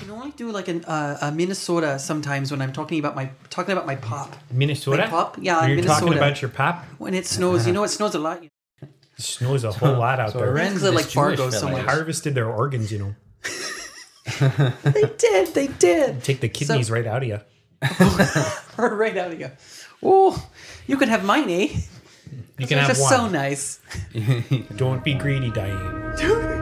[0.00, 3.72] can only do like an, uh, a Minnesota sometimes when I'm talking about my talking
[3.72, 4.34] about my pop.
[4.50, 5.02] Minnesota.
[5.04, 5.36] My pop?
[5.40, 6.84] Yeah, When you're talking about your pop.
[6.98, 8.42] When it snows, you know it snows a lot.
[8.42, 8.50] It
[9.18, 10.56] snows a whole lot out So there.
[10.58, 11.84] Aren's Because I like Fargo Jewish so much.
[11.84, 13.14] Harvested their organs, you know.
[14.84, 16.22] They did, they did.
[16.24, 17.40] Take the kidneys right out of you.
[18.78, 19.50] right out of you.
[20.02, 20.48] Oh,
[20.86, 21.68] you could have mine, eh?
[22.58, 23.10] You can It's have just one.
[23.10, 23.80] so nice.
[24.76, 26.58] Don't be greedy, Diane.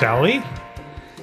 [0.00, 0.42] Shall we?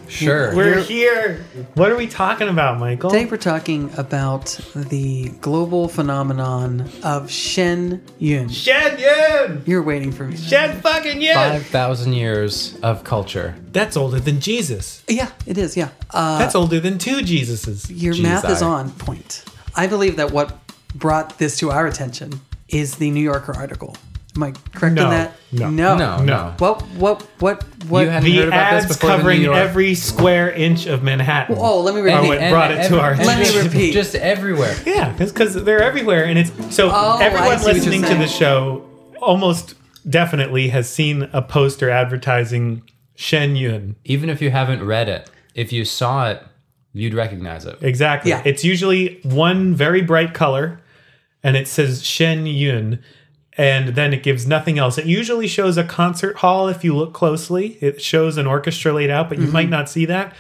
[0.08, 0.55] Sure.
[0.55, 1.44] We're here.
[1.73, 3.09] What are we talking about, Michael?
[3.09, 4.45] Today we're talking about
[4.76, 8.50] the global phenomenon of Shen Yun.
[8.50, 9.63] Shen Yun!
[9.66, 10.38] You're waiting for me.
[10.38, 11.34] Shen fucking Yun!
[11.34, 13.55] Five thousand years of culture.
[13.72, 15.02] That's older than Jesus.
[15.08, 15.75] Yeah, it is.
[15.75, 15.89] Yeah.
[16.12, 17.88] Uh, That's older than two Jesuses.
[17.89, 19.44] your math is on point.
[19.75, 20.56] I believe that what
[20.94, 23.95] brought this to our attention is the New Yorker article.
[24.38, 25.34] Am I correct No, in that?
[25.52, 25.70] no.
[25.72, 26.54] no, No, no.
[26.60, 26.82] What?
[26.90, 27.22] What?
[27.40, 27.64] What?
[27.90, 28.02] What?
[28.04, 30.86] You hadn't The heard about this ads before the covering New York- every square inch
[30.86, 31.56] of Manhattan.
[31.60, 32.34] oh, let me Oh, repeat.
[32.42, 33.94] it brought it to our Let me just- repeat.
[33.98, 34.76] Just everywhere.
[34.86, 38.08] Yeah, because they're everywhere, and it's so Oh, I see everyone what you're listening to
[38.10, 38.20] saying.
[38.22, 38.84] the show
[39.22, 39.74] almost
[40.08, 42.84] definitely has seen a poster advertising
[43.16, 43.96] Shen Yun.
[44.06, 46.44] Even if you haven't read it, if you saw it,
[46.94, 47.78] you'd recognize it.
[47.82, 48.30] Exactly.
[48.30, 48.44] Yeah.
[48.46, 50.80] It's usually one very bright color,
[51.44, 53.00] and it says Shen Yun,
[53.58, 54.97] and then it gives nothing else.
[54.97, 57.77] It usually shows a concert hall if you look closely.
[57.81, 59.72] It shows an orchestra laid out, but you might mm-hmm.
[59.72, 60.36] not see that.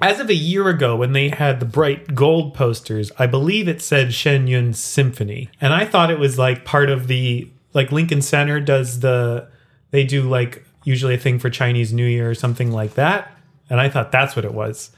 [0.00, 3.82] As of a year ago, when they had the bright gold posters, I believe it
[3.82, 5.50] said Shen Yun Symphony.
[5.60, 9.48] And I thought it was like part of the, like Lincoln Center does the,
[9.90, 13.36] they do like usually a thing for Chinese New Year or something like that.
[13.68, 14.90] And I thought that's what it was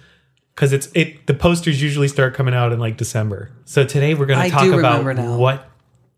[0.54, 3.50] because it's it the posters usually start coming out in like December.
[3.64, 5.36] So today we're going to talk about now.
[5.36, 5.68] what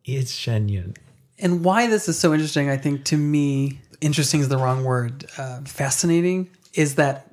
[0.05, 0.97] is Shenyun.
[1.39, 5.27] And why this is so interesting, I think to me, interesting is the wrong word.
[5.39, 7.31] Uh, fascinating is that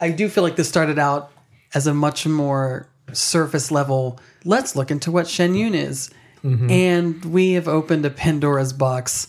[0.00, 1.30] I do feel like this started out
[1.74, 4.18] as a much more surface level.
[4.44, 6.10] Let's look into what Shen Yun is,
[6.44, 6.70] Mm-hmm.
[6.70, 9.28] and we have opened a Pandora's box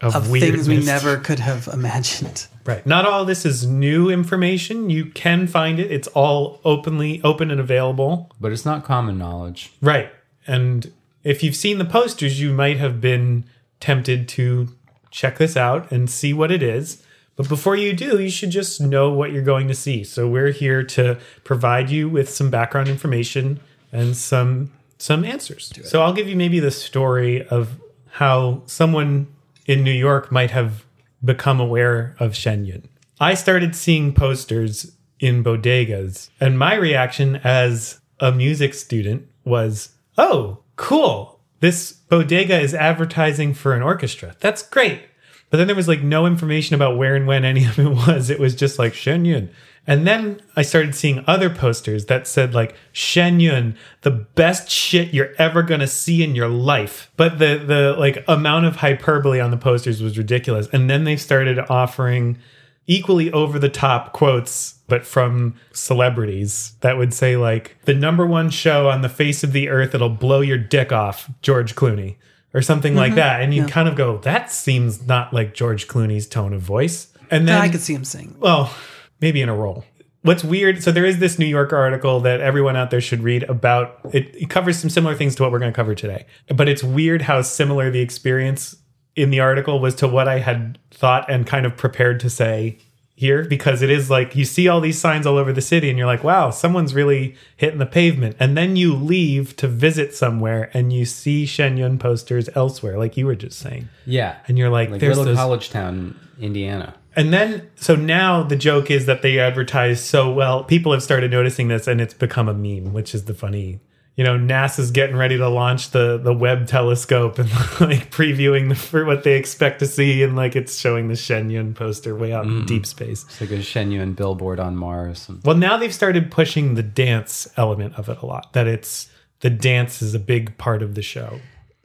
[0.00, 2.46] Of, of things we never could have imagined.
[2.64, 2.86] right.
[2.86, 4.88] Not all this is new information.
[4.88, 5.92] You can find it.
[5.92, 8.32] It's all openly open and available.
[8.40, 9.74] But it's not common knowledge.
[9.82, 10.10] Right.
[10.46, 10.90] And
[11.22, 13.44] if you've seen the posters, you might have been
[13.80, 14.68] tempted to
[15.10, 17.02] check this out and see what it is.
[17.36, 20.04] But before you do, you should just know what you're going to see.
[20.04, 23.60] So we're here to provide you with some background information
[23.92, 25.72] and some some answers.
[25.84, 27.80] So I'll give you maybe the story of
[28.12, 29.26] how someone
[29.66, 30.84] in New York might have
[31.24, 32.84] become aware of Shenyun.
[33.20, 40.60] I started seeing posters in bodegas, and my reaction as a music student was, "Oh,
[40.76, 41.33] cool!
[41.64, 44.36] This bodega is advertising for an orchestra.
[44.40, 45.00] That's great."
[45.48, 48.28] But then there was like no information about where and when any of it was.
[48.28, 49.48] It was just like Shenyun.
[49.86, 55.34] And then I started seeing other posters that said like Shenyun, the best shit you're
[55.38, 57.10] ever gonna see in your life.
[57.16, 60.68] But the the like amount of hyperbole on the posters was ridiculous.
[60.70, 62.38] And then they started offering
[62.86, 68.50] equally over the top quotes, but from celebrities that would say like the number one
[68.50, 72.16] show on the face of the earth that'll blow your dick off, George Clooney.
[72.56, 73.16] Or something like mm-hmm.
[73.16, 73.42] that.
[73.42, 77.12] And you kind of go, that seems not like George Clooney's tone of voice.
[77.28, 78.36] And then I could see him sing.
[78.38, 78.72] well,
[79.20, 79.84] maybe in a role.
[80.22, 80.82] What's weird?
[80.82, 83.98] So there is this New Yorker article that everyone out there should read about.
[84.12, 86.26] It, it covers some similar things to what we're going to cover today.
[86.54, 88.76] But it's weird how similar the experience
[89.16, 92.78] in the article was to what I had thought and kind of prepared to say
[93.16, 95.96] here because it is like you see all these signs all over the city and
[95.96, 98.36] you're like, wow, someone's really hitting the pavement.
[98.40, 103.26] And then you leave to visit somewhere and you see Shenyun posters elsewhere, like you
[103.26, 103.88] were just saying.
[104.04, 104.36] Yeah.
[104.48, 106.94] And you're like, like there's little those college town, Indiana.
[107.14, 110.64] and then, so now the joke is that they advertise so well.
[110.64, 113.78] People have started noticing this, and it's become a meme, which is the funny.
[114.16, 117.50] You know, NASA's getting ready to launch the the Webb telescope and
[117.80, 121.74] like previewing the, for what they expect to see, and like it's showing the Shenyun
[121.74, 122.66] poster way out in mm-hmm.
[122.66, 123.24] deep space.
[123.24, 125.28] It's like a Shenyun billboard on Mars.
[125.44, 128.52] Well, now they've started pushing the dance element of it a lot.
[128.52, 129.08] That it's
[129.40, 131.40] the dance is a big part of the show.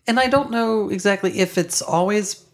[0.08, 2.46] And I don't know exactly if it's always.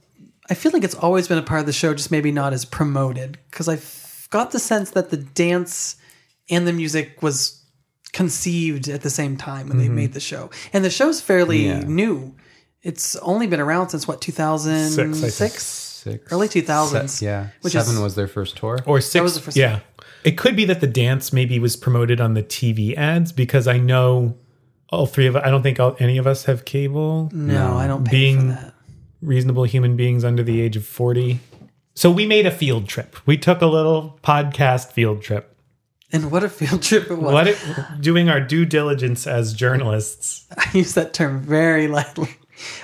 [0.49, 2.65] I feel like it's always been a part of the show, just maybe not as
[2.65, 3.39] promoted.
[3.49, 5.95] Because I've got the sense that the dance
[6.49, 7.64] and the music was
[8.15, 9.95] conceived at the same time when they mm-hmm.
[9.95, 11.81] made the show, and the show's fairly Yeah.
[11.81, 12.33] new.
[12.81, 15.33] It's only been around since what 2006.
[15.33, 18.79] Six, six, Early 2000s, Se- yeah, which seven is- was their first tour.
[18.85, 19.21] or six.
[19.21, 19.79] was the first yeah,
[20.23, 23.77] it could be that the dance maybe was promoted on the TV ads because I
[23.77, 24.37] know
[24.89, 27.29] all three of I don't think all, any of us have cable.
[27.33, 28.73] No, I don't pay Being- for that.
[29.21, 31.39] reasonable human beings under the age of 40.
[31.95, 33.15] So we made a field trip.
[33.25, 35.54] We took a little podcast field trip.
[36.15, 37.33] And what a field trip it was.
[37.33, 37.57] What it,
[37.99, 40.45] doing our due diligence as journalists.
[40.57, 42.29] I use that term very lightly.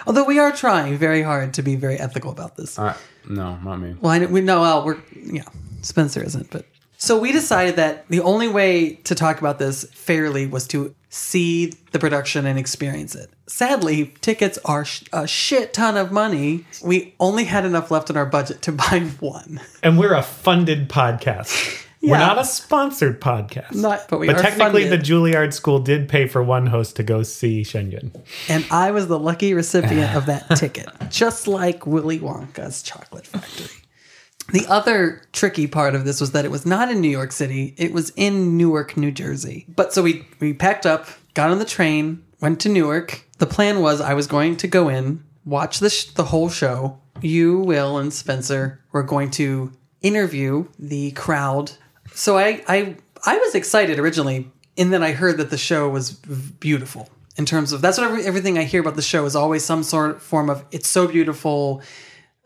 [0.06, 2.78] Although we are trying very hard to be very ethical about this.
[2.78, 2.96] Uh,
[3.30, 3.96] no, not me.
[4.02, 5.46] Well, I we know, well, we're, yeah,
[5.82, 6.66] Spencer isn't, but.
[6.98, 11.74] So we decided that the only way to talk about this fairly was to see
[11.94, 13.30] the production and experience it.
[13.48, 16.66] Sadly, tickets are sh- a shit ton of money.
[16.84, 19.62] We only had enough left in our budget to buy one.
[19.82, 21.86] And we're a funded podcast.
[22.02, 23.76] We're not a sponsored podcast.
[23.76, 25.00] Not, but we but technically, funded.
[25.00, 28.12] the Juilliard School did pay for one host to go see Shenyun.
[28.50, 33.68] And I was the lucky recipient of that ticket, just like Willy Wonka's chocolate factory.
[34.52, 37.74] The other tricky part of this was that it was not in New York City,
[37.78, 39.66] it was in Newark, New Jersey.
[39.74, 43.24] But so we, we packed up, got on the train, went to Newark.
[43.38, 47.00] The plan was I was going to go in, watch the, sh- the whole show.
[47.22, 49.72] You, Will, and Spencer were going to
[50.02, 51.72] interview the crowd.
[52.14, 56.12] So I, I, I was excited originally, and then I heard that the show was
[56.12, 59.64] beautiful in terms of that's what every, everything I hear about the show is always
[59.64, 61.82] some sort of form of it's so beautiful,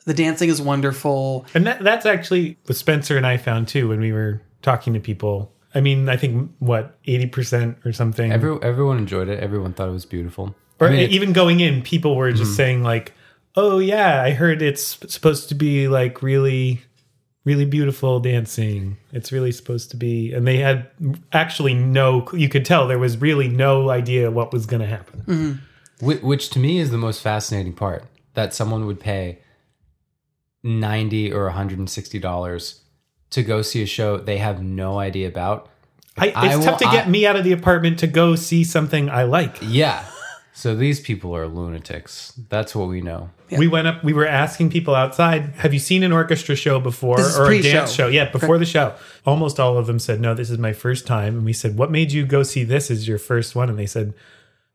[0.05, 1.45] the dancing is wonderful.
[1.53, 4.99] And that, that's actually what Spencer and I found too when we were talking to
[4.99, 5.51] people.
[5.73, 8.31] I mean, I think, what, 80% or something?
[8.31, 9.41] Every, everyone enjoyed it.
[9.41, 10.55] Everyone thought it was beautiful.
[10.79, 12.53] Or I mean, even going in, people were just mm-hmm.
[12.53, 13.13] saying like,
[13.55, 16.81] "Oh yeah, I heard it's supposed to be like really,
[17.45, 18.97] really beautiful dancing.
[19.13, 20.87] It's really supposed to be." And they had
[21.31, 22.27] actually no.
[22.33, 25.21] You could tell there was really no idea what was going to happen.
[25.21, 26.05] Mm-hmm.
[26.05, 28.03] Whi- which to me is the most fascinating part
[28.33, 29.39] that someone would pay
[30.63, 32.81] 90 or 160 dollars
[33.29, 35.69] to go see a show they have no idea about
[36.17, 38.63] I, it's I tough to get I- me out of the apartment to go see
[38.63, 39.57] something I like.
[39.61, 40.03] yeah
[40.57, 44.03] so these people are lunatics that's what we know We went up.
[44.03, 47.43] We were asking people outside, "Have you seen an orchestra show before This is or
[47.43, 47.71] a pre-show.
[47.71, 48.93] dance show?" Yeah, before the show.
[49.25, 51.91] Almost all of them said, "No, this is my first time." And we said, "What
[51.91, 54.13] made you go see this as your first one?" And they said,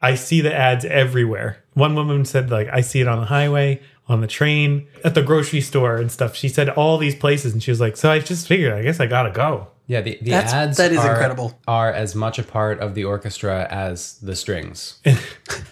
[0.00, 3.80] "I see the ads everywhere." One woman said, "Like I see it on the highway,
[4.08, 7.60] on the train, at the grocery store and stuff." She said all these places, and
[7.62, 10.30] she was like, "So I just figured, I guess I gotta go." yeah the, the
[10.30, 11.58] That's- ads that is are, incredible.
[11.66, 15.18] are as much a part of the orchestra as the strings That,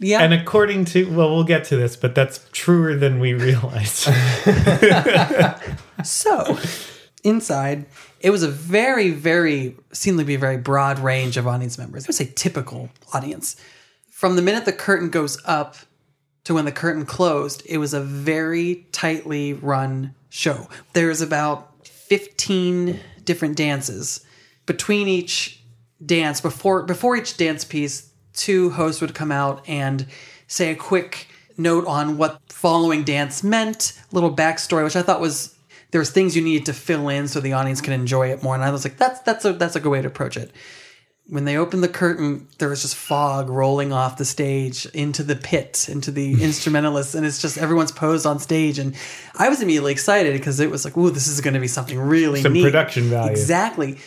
[0.00, 0.22] yeah.
[0.22, 4.08] And according to, well, we'll get to this, but that's truer than we realized.
[6.04, 6.58] So,
[7.22, 7.86] inside,
[8.20, 12.04] it was a very, very, seemed to be a very broad range of audience members.
[12.04, 13.56] I would say typical audience.
[14.10, 15.76] From the minute the curtain goes up
[16.44, 20.68] to when the curtain closed, it was a very tightly run show.
[20.92, 24.24] There's about 15 different dances.
[24.66, 25.62] Between each
[26.04, 30.06] dance, before before each dance piece, two hosts would come out and
[30.46, 35.54] say a quick note on what following dance meant, little backstory, which I thought was
[35.90, 38.54] there was things you needed to fill in so the audience can enjoy it more.
[38.56, 40.50] And I was like, that's that's a that's a good way to approach it.
[41.26, 45.36] When they opened the curtain, there was just fog rolling off the stage into the
[45.36, 48.78] pit, into the instrumentalists, and it's just everyone's posed on stage.
[48.78, 48.94] And
[49.38, 51.98] I was immediately excited because it was like, ooh, this is going to be something
[51.98, 52.62] really Some neat.
[52.64, 53.30] production value.
[53.30, 53.98] Exactly.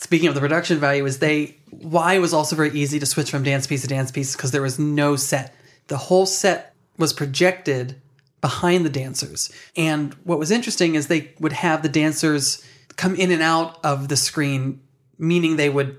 [0.00, 3.30] Speaking of the production value, is they why it was also very easy to switch
[3.30, 5.54] from dance piece to dance piece because there was no set.
[5.88, 8.00] The whole set was projected
[8.40, 9.52] behind the dancers.
[9.76, 12.64] And what was interesting is they would have the dancers
[12.96, 14.80] come in and out of the screen,
[15.18, 15.98] meaning they would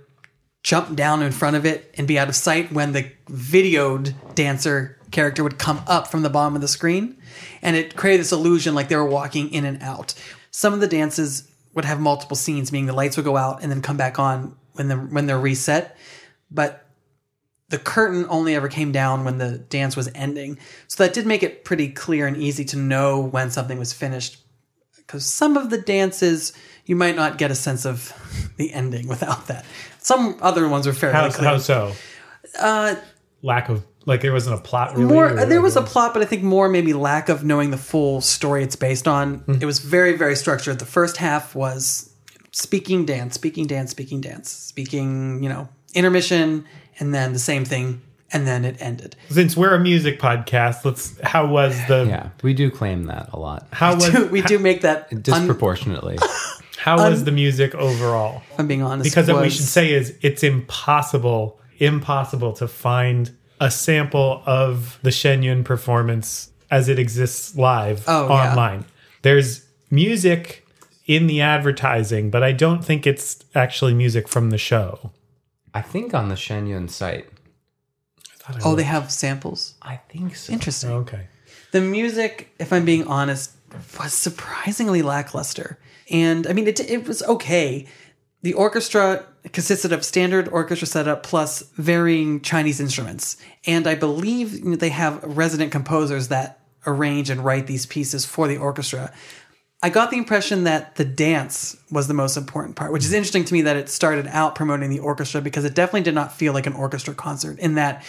[0.63, 4.98] jump down in front of it and be out of sight when the videoed dancer
[5.12, 7.17] character would come up from the bottom of the screen.
[7.62, 10.15] And it created this illusion like they were walking in and out.
[10.50, 13.71] Some of the dances would have multiple scenes, meaning the lights would go out and
[13.71, 15.97] then come back on when the when they're reset.
[16.49, 16.85] But
[17.69, 20.57] the curtain only ever came down when the dance was ending.
[20.87, 24.37] So that did make it pretty clear and easy to know when something was finished.
[24.97, 26.53] Because some of the dances
[26.85, 28.13] you might not get a sense of
[28.57, 29.65] the ending without that.
[29.99, 31.49] Some other ones are fairly How, clear.
[31.49, 31.93] how so?
[32.59, 32.95] Uh,
[33.41, 35.05] Lack of, like, there wasn't a plot really?
[35.13, 38.20] more there was a plot but i think more maybe lack of knowing the full
[38.22, 39.62] story it's based on Mm-hmm.
[39.62, 42.10] it was very very structured the first half was
[42.51, 46.65] speaking dance speaking dance speaking dance speaking you know intermission
[47.00, 48.01] and then the same thing
[48.34, 52.53] and then it ended Since we're a music podcast, let's, how was the, yeah we
[52.53, 56.17] do claim that a lot how was, we do make that un- disproportionately
[56.77, 58.41] how was the music overall?
[58.51, 63.31] if i'm being honest Because what we should say is it's impossible, impossible to find
[63.62, 68.50] a sample of the Shenyun performance as it exists live Oh, yeah.
[68.50, 68.86] online.
[69.22, 70.65] There's music
[71.06, 75.12] in the advertising, but I don't think it's actually music from the show.
[75.74, 77.27] I think on the Shenyun site.
[78.65, 79.75] Oh, they have samples.
[79.82, 80.51] I think so.
[80.51, 80.89] Interesting.
[80.89, 81.27] Oh, okay.
[81.72, 83.51] The music, if I'm being honest,
[84.00, 85.77] was surprisingly lackluster.
[86.10, 87.88] And I mean, it, it was okay.
[88.43, 93.38] The orchestra consisted of standard orchestra setup plus varying Chinese instruments.
[93.65, 98.57] And I believe they have resident composers that arrange and write these pieces for the
[98.57, 99.12] orchestra.
[99.83, 103.45] I got the impression that the dance was the most important part, which is interesting
[103.45, 106.53] to me that it started out promoting the orchestra because it definitely did not feel
[106.53, 108.03] like an orchestra concert in that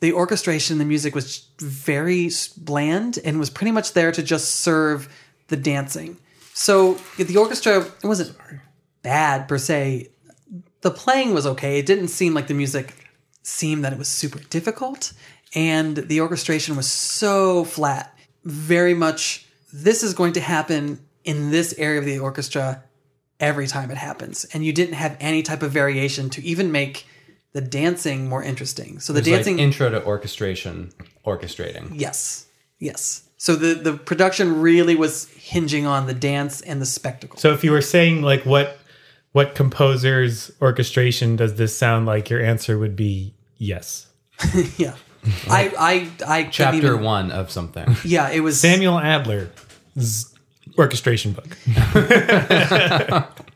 [0.00, 5.08] the orchestration, the music was very bland and was pretty much there to just serve
[5.46, 6.16] the dancing.
[6.54, 8.36] So the orchestra it wasn't
[9.02, 10.08] bad per se.
[10.80, 11.78] The playing was okay.
[11.78, 12.94] It didn't seem like the music
[13.42, 15.12] seemed that it was super difficult,
[15.54, 18.16] and the orchestration was so flat.
[18.44, 22.82] Very much, this is going to happen in this area of the orchestra
[23.38, 27.06] every time it happens, and you didn't have any type of variation to even make
[27.52, 28.98] the dancing more interesting.
[28.98, 30.90] So the It's like dancing, intro to orchestration,
[31.26, 31.92] orchestrating.
[31.94, 32.46] yes,
[32.78, 33.24] yes.
[33.36, 37.38] So the the production really was hinging on the dance and the spectacle.
[37.38, 38.78] So if you were saying like what
[39.32, 44.06] what composer's orchestration does this sound like, your answer would be yes.
[44.76, 44.94] yeah,
[45.48, 47.96] I I I Chapter even- one of something.
[48.04, 50.34] Yeah, it was Samuel Adler's
[50.78, 51.54] orchestration book.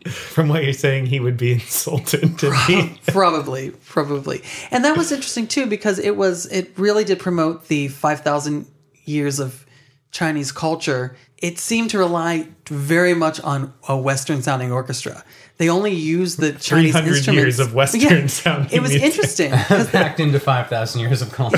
[0.07, 2.97] From what you're saying, he would be insulted to be.
[3.07, 4.41] probably probably
[4.71, 8.67] and that was interesting too because it was it really did promote the 5000
[9.05, 9.65] years of
[10.11, 15.23] chinese culture it seemed to rely very much on a western sounding orchestra
[15.57, 19.05] they only used the chinese 300 instruments years of Western sounding it was music.
[19.07, 21.57] interesting 'cause Packed into 5,000 years of culture.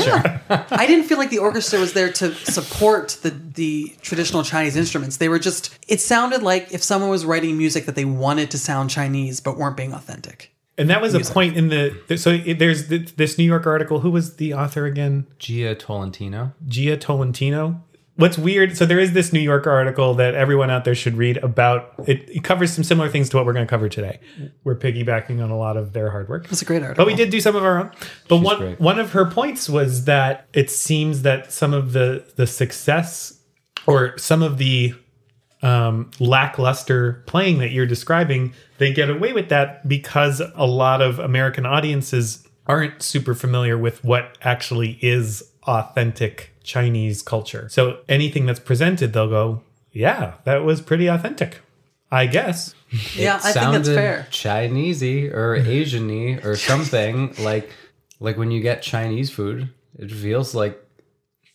[0.49, 0.65] Yeah.
[0.71, 5.17] i didn't feel like the orchestra was there to support the the traditional chinese instruments
[5.17, 8.57] they were just it sounded like if someone was writing music that they wanted to
[8.57, 12.17] sound chinese but weren't being authentic And that was a point in the.
[12.17, 13.99] So it- there's this New York article.
[13.99, 15.25] Who was the author again?
[15.37, 16.53] Jia Tolentino.
[16.69, 17.83] Jia Tolentino.
[18.19, 18.75] What's weird?
[18.75, 21.93] So there is this New York article that everyone out there should read about.
[22.05, 24.19] It, it covers some similar things to what we're going to cover today.
[24.65, 26.51] We're piggybacking on a lot of their hard work.
[26.51, 27.91] it's a great article But we did do some of our own.
[28.27, 28.79] But one great.
[28.81, 33.39] one of her points was that it seems that some of the the success
[33.87, 34.93] or some of the
[35.61, 41.19] um, lackluster playing that you're describing, they get away with that because a lot of
[41.19, 47.67] American audiences aren't super familiar with what actually is authentic Chinese culture.
[47.69, 49.61] So anything that's presented, they'll go,
[49.91, 51.61] "Yeah, that was pretty authentic."
[52.11, 52.73] I guess.
[53.13, 57.69] yeah i think that's Sounded fair Chinesey or Asiany or something like
[58.19, 60.77] like when you get Chinese food, it feels like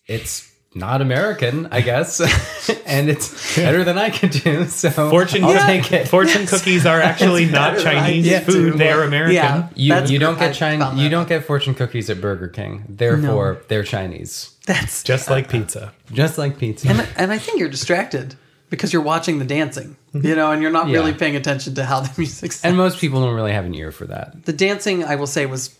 [0.07, 2.21] it's not American, I guess,
[2.87, 4.65] and it's better than I can do.
[4.67, 6.09] So Fortune, I'll take it.
[6.09, 9.35] fortune cookies are actually not better than I Chinese food; they are American.
[9.35, 9.69] Yeah.
[9.75, 10.99] You, you don't get Chinese.
[11.01, 12.85] You don't get fortune cookies at Burger King.
[12.89, 15.93] Therefore, they're Chinese, That's just like pizza.
[16.13, 16.89] just like pizza.
[16.89, 18.35] and, and I think you're distracted
[18.71, 20.95] because you're watching the dancing, you know, and you're not Yeah.
[20.99, 22.65] really paying attention to how the music sounds.
[22.65, 24.45] and most people don't really have an ear for that.
[24.47, 25.79] the dancing, I will say, was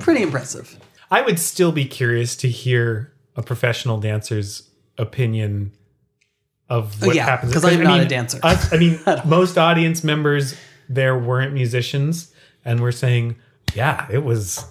[0.00, 0.76] pretty impressive.
[1.10, 5.72] I would still be curious to hear a professional dancer's opinion
[6.68, 8.38] of what Oh, yeah, happens 'cause I'm not a dancer.
[8.42, 10.54] us- I mean, most audience members
[10.88, 12.32] there weren't musicians,
[12.64, 13.36] and we're saying,
[13.74, 14.64] "Yeah, it was."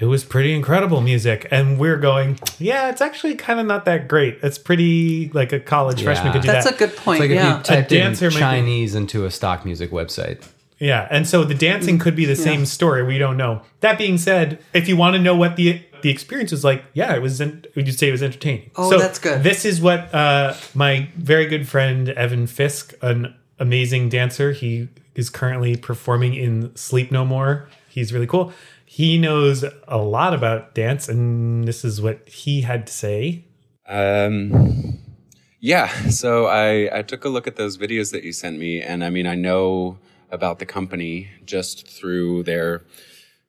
[0.00, 2.40] It was pretty incredible music, and we're going.
[2.58, 4.38] Yeah, it's actually kind of not that great.
[4.42, 6.06] It's pretty like a college Yeah.
[6.06, 6.78] freshman could do That's that.
[6.78, 7.22] That's a good point.
[7.22, 7.52] It's like yeah.
[7.52, 10.42] if you typed in dancer might be- Chinese into a stock music website.
[10.80, 13.04] Yeah, and so the dancing could be the same story.
[13.04, 13.62] We don't know.
[13.82, 17.16] That being said, if you want to know what the the experience was like, yeah,
[17.16, 17.40] it was.
[17.40, 18.70] En- would you say it was entertaining?
[18.76, 19.42] Oh, so that's good.
[19.42, 24.52] This is what uh, my very good friend Evan Fisk, an amazing dancer.
[24.52, 27.70] He is currently performing in Sleep No More.
[27.88, 28.52] He's really cool.
[28.84, 33.46] He knows a lot about dance, and this is what he had to say.
[33.88, 34.98] Um,
[35.58, 39.02] yeah, so I, I took a look at those videos that you sent me, and
[39.02, 39.96] I mean, I know
[40.30, 42.82] about the company just through their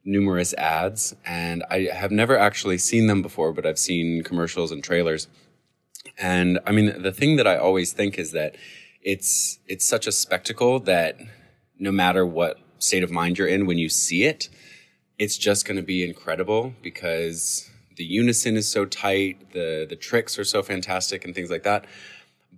[0.06, 4.84] numerous ads, and I have never actually seen them before, but I've seen commercials and
[4.84, 5.28] trailers.
[6.18, 8.56] And I mean, the thing that I always think is that
[9.02, 11.18] it's it's such a spectacle that
[11.80, 14.50] no matter what state of mind you're in when you see it,
[15.18, 20.38] it's just going to be incredible because the unison is so tight, the the tricks
[20.38, 21.86] are so fantastic and things like that.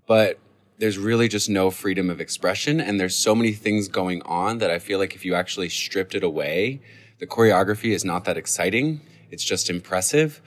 [0.08, 0.40] But
[0.80, 4.70] there's really just no freedom of expression and there's so many things going on that
[4.70, 6.82] I feel like if you actually stripped it away,
[7.20, 9.02] the choreography is not that exciting.
[9.30, 10.42] It's just impressive.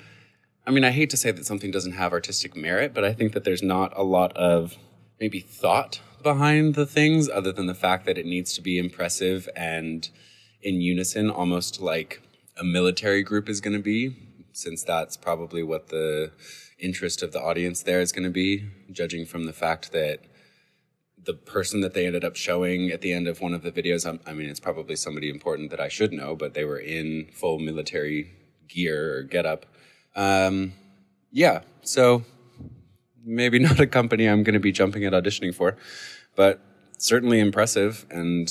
[0.66, 3.32] I mean, I hate to say that something doesn't have artistic merit, but I think
[3.32, 4.76] that there's not a lot of
[5.18, 9.48] maybe thought behind the things other than the fact that it needs to be impressive
[9.56, 10.10] and
[10.62, 12.22] in unison, almost like
[12.58, 14.16] a military group is going to be,
[14.52, 16.30] since that's probably what the
[16.78, 20.20] interest of the audience there is going to be, judging from the fact that
[21.24, 24.06] the person that they ended up showing at the end of one of the videos,
[24.06, 27.28] I'm- I mean, it's probably somebody important that I should know, but they were in
[27.32, 28.30] full military
[28.68, 29.66] gear or getup.
[30.16, 30.72] Um,
[31.30, 32.24] yeah, so
[33.24, 35.76] maybe not a company I'm going to be jumping at auditioning for,
[36.36, 36.60] but
[36.98, 38.06] certainly impressive.
[38.10, 38.50] And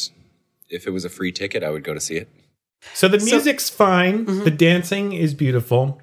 [0.69, 2.29] if it was a free ticket, I would go to see it.
[2.93, 4.25] So the music's fine.
[4.25, 4.43] Mm-hmm.
[4.43, 6.01] The dancing is beautiful.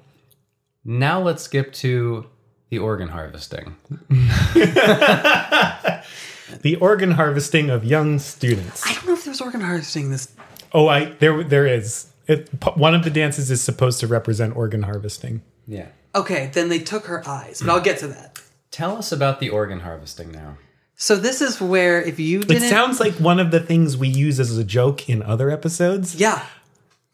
[0.83, 2.27] Now let's skip to
[2.69, 3.75] the organ harvesting.
[6.61, 8.85] The organ harvesting of young students.
[8.85, 10.33] I don't know if there's organ harvesting this.
[10.73, 12.07] Oh, I there there is.
[12.27, 15.41] It, one of the dances is supposed to represent organ harvesting.
[15.65, 15.87] Yeah.
[16.13, 18.41] Okay, then they took her eyes, but I'll get to that.
[18.71, 20.57] Tell us about the organ harvesting now.
[20.95, 24.07] So this is where if you It didn't, sounds like one of the things we
[24.07, 26.43] use as a joke in other episodes yeah,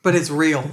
[0.01, 0.71] but it's real.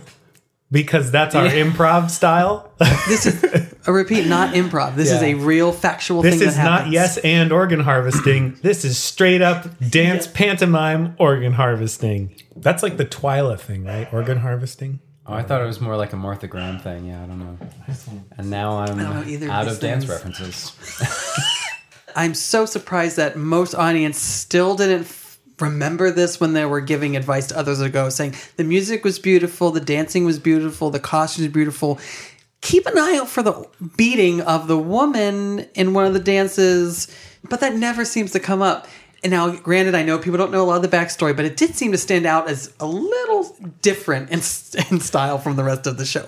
[0.70, 2.70] because that's our improv style.
[3.08, 4.96] This is a repeat, not improv.
[4.96, 8.56] This is a real factual This thing This is that not yes and organ harvesting.
[8.62, 12.34] This is straight up dance pantomime organ harvesting.
[12.56, 14.12] That's like the Twyla thing, right?
[14.12, 15.00] Organ harvesting.
[15.26, 17.06] Oh, I thought it was more like a Martha Graham thing.
[17.06, 17.58] Yeah, I don't know.
[18.36, 20.72] And now I'm don't know either of out of dance references.
[22.16, 25.06] I'm so surprised that most audience still didn't
[25.60, 29.70] remember this when they were giving advice to others ago, saying the music was beautiful,
[29.70, 31.98] the dancing was beautiful, the costumes beautiful.
[32.60, 37.08] Keep an eye out for the beating of the woman in one of the dances,
[37.48, 38.86] but that never seems to come up.
[39.22, 41.56] And now, granted, I know people don't know a lot of the backstory, but it
[41.56, 44.38] did seem to stand out as a little different in,
[44.90, 46.26] in style from the rest of the show.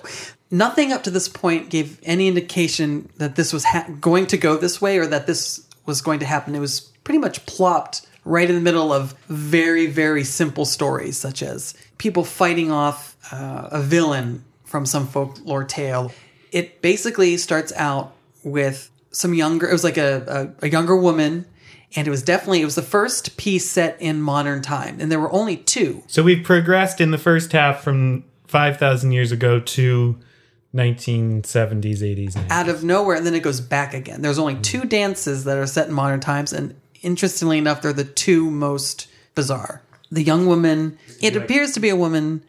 [0.51, 4.57] Nothing up to this point gave any indication that this was ha- going to go
[4.57, 6.53] this way or that this was going to happen.
[6.53, 11.41] It was pretty much plopped right in the middle of very, very simple stories, such
[11.41, 16.11] as people fighting off uh, a villain from some folklore tale.
[16.51, 21.45] It basically starts out with some younger, it was like a, a, a younger woman.
[21.95, 24.99] And it was definitely, it was the first piece set in modern time.
[24.99, 26.01] And there were only two.
[26.07, 30.17] So we've progressed in the first half from 5,000 years ago to
[30.73, 32.31] 1970s, 80s.
[32.31, 32.49] 90s.
[32.49, 34.23] out of nowhere and then it goes back again.
[34.23, 38.05] There's only two dances that are set in modern times and interestingly enough they're the
[38.05, 39.83] two most bizarre.
[40.11, 42.43] The young woman, it appears to be a woman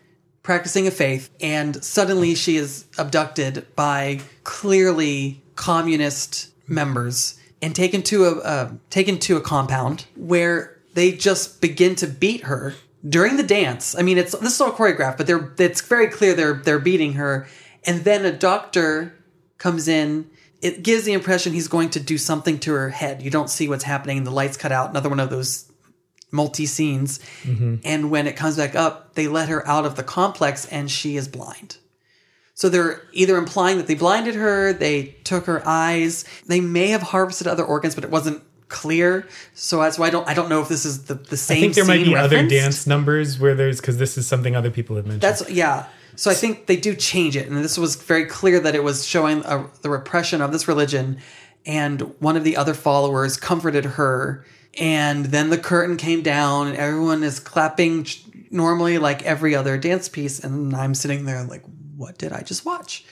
[0.44, 8.26] practicing a faith and suddenly she is abducted by clearly communist members and taken to
[8.26, 12.74] a uh, taken to a compound where they just begin to beat her
[13.06, 13.96] during the dance.
[13.98, 17.14] I mean, it's this is all choreographed, but they're it's very clear they're they're beating
[17.14, 17.46] her,
[17.84, 19.14] and then a doctor
[19.58, 20.30] comes in.
[20.60, 23.20] It gives the impression he's going to do something to her head.
[23.20, 24.24] You don't see what's happening.
[24.24, 24.88] The lights cut out.
[24.88, 25.70] Another one of those
[26.34, 27.20] multi scenes.
[27.84, 31.16] And when it comes back up, they let her out of the complex, and she
[31.16, 31.78] is blind.
[32.56, 37.02] So they're either implying that they blinded her, they took her eyes, they may have
[37.02, 39.26] harvested other organs, but it wasn't clear.
[39.54, 41.56] So that's why I don't I don't know if this is the, the same.
[41.56, 44.70] I think there might be other dance numbers where there's, because this is something other
[44.70, 45.22] people have mentioned.
[45.22, 45.86] That's yeah.
[46.16, 49.04] So I think they do change it, and this was very clear that it was
[49.04, 51.18] showing uh the repression of this religion.
[51.66, 54.44] And one of the other followers comforted her,
[54.78, 58.06] and then the curtain came down, and everyone is clapping
[58.50, 61.64] normally like every other dance piece, and I'm sitting there like,
[61.96, 63.04] what did I just watch?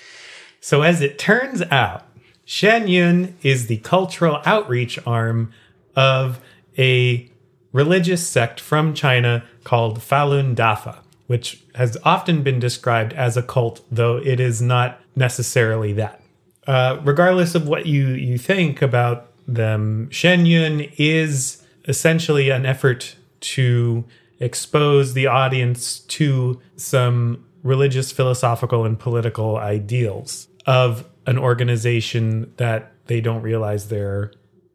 [0.60, 2.04] So as it turns out,
[2.44, 5.52] Shen Yun is the cultural outreach arm
[5.96, 6.40] of
[6.78, 7.28] a
[7.72, 13.80] religious sect from China called Falun Dafa, which has often been described as a cult,
[13.90, 16.20] though it is not necessarily that.
[16.66, 23.16] Uh, regardless of what you, you think about them, Shen Yun is essentially an effort
[23.40, 24.04] to
[24.38, 33.20] expose the audience to some religious, philosophical, and political ideals of an organization that they
[33.20, 34.32] don't realize they're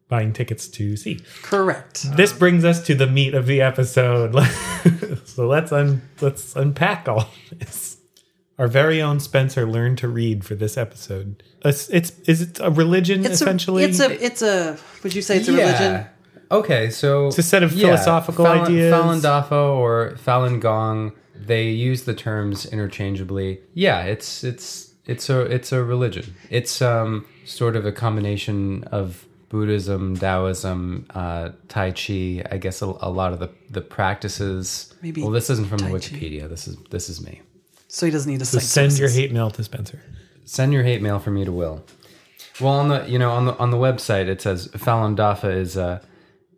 [0.10, 1.20] buying tickets to see.
[1.42, 2.06] Correct.
[2.16, 4.34] This brings us to the meat of the episode.
[5.26, 7.97] so let's un- let's unpack all this.
[8.58, 11.44] Our very own Spencer learned to read for this episode.
[11.64, 13.84] It's, it's is it a religion It's essentially?
[13.84, 14.78] a, it's a, it's a.
[15.04, 16.06] Would you say it's a religion?
[16.50, 18.94] Okay, so it's a set of philosophical Falun, ideas.
[18.94, 23.60] Falun Dafa or Falun Gong, they use the terms interchangeably.
[23.74, 26.34] Yeah, it's it's it's a it's a religion.
[26.50, 32.44] It's um sort of a combination of Buddhism, Taoism, uh, Tai Chi.
[32.52, 34.94] I guess a, a lot of the the practices.
[35.02, 35.94] Maybe Well, this isn't from Tai Chi.
[35.96, 36.50] Wikipedia.
[36.50, 37.42] This is this is me.
[37.98, 40.00] So he doesn't need to so cite send your hate mail to Spencer.
[40.46, 41.84] send your hate mail for me to Will.
[42.62, 45.76] Well, on the you know on the on the website it says Falun Dafa is
[45.76, 46.02] a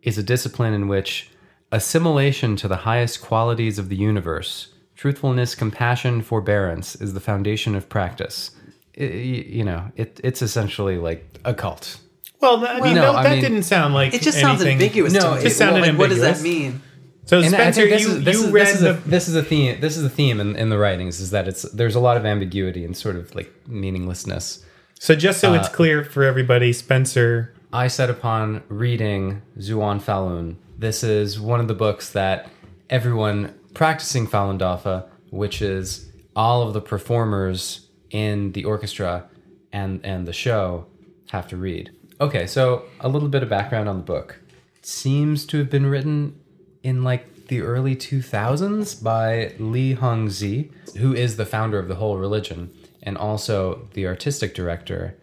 [0.02, 1.30] is a discipline in which
[1.72, 7.88] assimilation to the highest qualities of the universe, truthfulness, compassion, forbearance is the foundation of
[7.88, 8.50] practice.
[8.98, 12.00] I- y- you know, it, it's essentially like a cult.
[12.42, 15.14] Well, I mean, no, no, I that mean- didn't sound like It just sounds ambiguous
[15.14, 16.82] No, to it just sounded like, what does that mean?
[17.26, 19.28] So And Spencer, this you is this you is read this is, the a, this
[19.28, 19.80] is a theme.
[19.80, 22.24] This is a theme in, in the writings is that it's there's a lot of
[22.26, 24.64] ambiguity and sort of like meaninglessness.
[24.98, 27.54] so just so Uh, it's clear for everybody, Spencer.
[27.72, 30.56] I set upon reading Zhuan Falun.
[30.76, 32.50] This is one of the books that
[32.88, 39.28] everyone practicing Falun Dafa, which is all of the performers in the orchestra
[39.72, 40.86] and and the show,
[41.30, 41.90] have to read.
[42.20, 44.40] Okay, so a little bit of background on the book.
[44.76, 46.39] It seems to have been written
[46.82, 52.16] in like the early 2000s by Li Hongzhi, who is the founder of the whole
[52.16, 55.16] religion and also the artistic director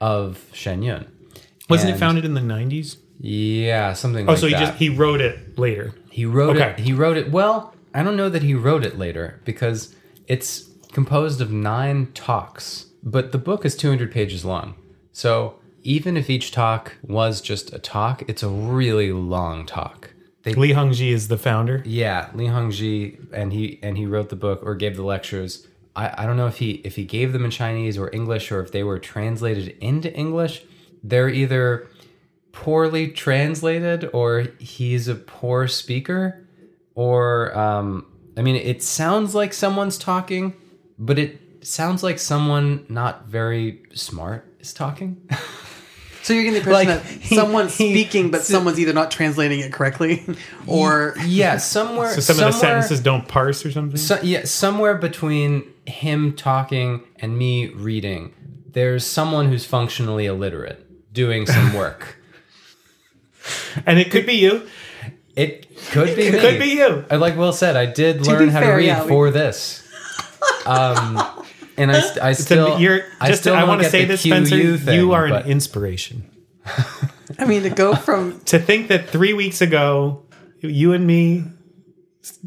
[0.00, 1.10] of Shen Yun.
[1.68, 2.98] Wasn't it founded in the nineties?
[3.18, 4.42] Yeah, something like that.
[4.44, 4.70] Oh, like so he that.
[4.70, 5.94] just he wrote it later.
[6.10, 6.70] He wrote Okay.
[6.72, 6.80] it.
[6.80, 7.30] He wrote it.
[7.30, 9.94] Well, I don't know that he wrote it later because
[10.26, 14.74] it's composed of nine talks, but the book is 200 pages long.
[15.12, 20.01] So even if each talk was just a talk, it's a really long talk.
[20.42, 21.82] They, Li Hongzhi is the founder.
[21.86, 25.66] yeah, Li Hongzhi, and he and he wrote the book or gave the lectures.
[25.94, 28.60] I, I don't know if he if he gave them in Chinese or English or
[28.60, 30.62] if they were translated into English.
[31.04, 31.88] They're either
[32.52, 36.46] poorly translated or he's a poor speaker
[36.94, 40.54] or um, I mean it sounds like someone's talking,
[40.98, 45.28] but it sounds like someone not very smart is talking.
[46.22, 49.10] So you're getting the impression Like, that he- someone's he- speaking, but someone's either not
[49.10, 50.24] translating it correctly,
[50.66, 53.96] or yeah, somewhere So some of the sentences don't parse or something.
[53.96, 58.32] So, yeah, somewhere between him talking and me reading,
[58.70, 62.16] there's someone who's functionally illiterate doing some work.
[63.86, 64.66] and it could be you.
[65.34, 66.38] it could be me.
[66.38, 67.04] Could be you.
[67.10, 69.08] Uh, Like Will said, I did To learn be how fair, to read yeah, we-
[69.08, 69.82] for this.
[70.66, 71.20] Um,
[71.76, 73.42] and I, st- I still, you're I just.
[73.42, 74.78] still I want to say this, QU Spencer.
[74.78, 76.28] thing, you are but- an inspiration.
[77.38, 80.22] I mean, to go from To think that three weeks ago,
[80.60, 81.44] you and me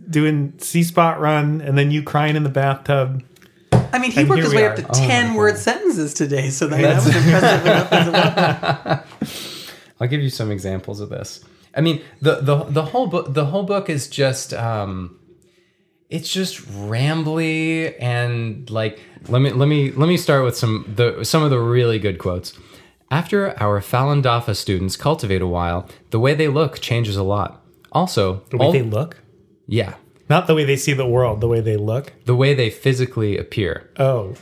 [0.10, 3.24] doing See Spot Run, and then you crying in the bathtub.
[3.72, 4.70] I mean, he worked his way are.
[4.72, 5.36] up to Oh my ten God.
[5.38, 9.04] word sentences today, so that, that was impressive enough as well.
[10.00, 11.44] I'll give you some examples of this.
[11.74, 15.18] I mean, the the the whole book the whole book is just um
[16.10, 21.24] it's just rambly and like let me let me let me start with some the
[21.24, 22.54] some of the really good quotes.
[23.12, 27.62] After our Falun Dafa students cultivate a while, the way they look changes a lot.
[27.91, 29.18] Also, The way all- they look,
[29.68, 29.94] yeah,
[30.30, 31.39] not the way they see the world.
[31.39, 32.13] The way they look.
[32.26, 33.89] the way they physically appear.
[33.98, 34.34] Oh,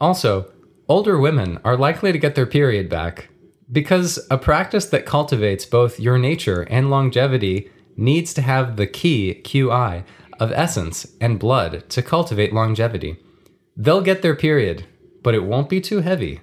[0.00, 0.46] Also,
[0.88, 3.28] older women are likely to get their period back
[3.70, 9.40] because a practice that cultivates both your nature and longevity needs to have the key
[9.44, 10.04] QI
[10.42, 13.16] of essence and blood to cultivate longevity.
[13.76, 14.84] They'll get their period,
[15.22, 16.40] but it won't be too heavy.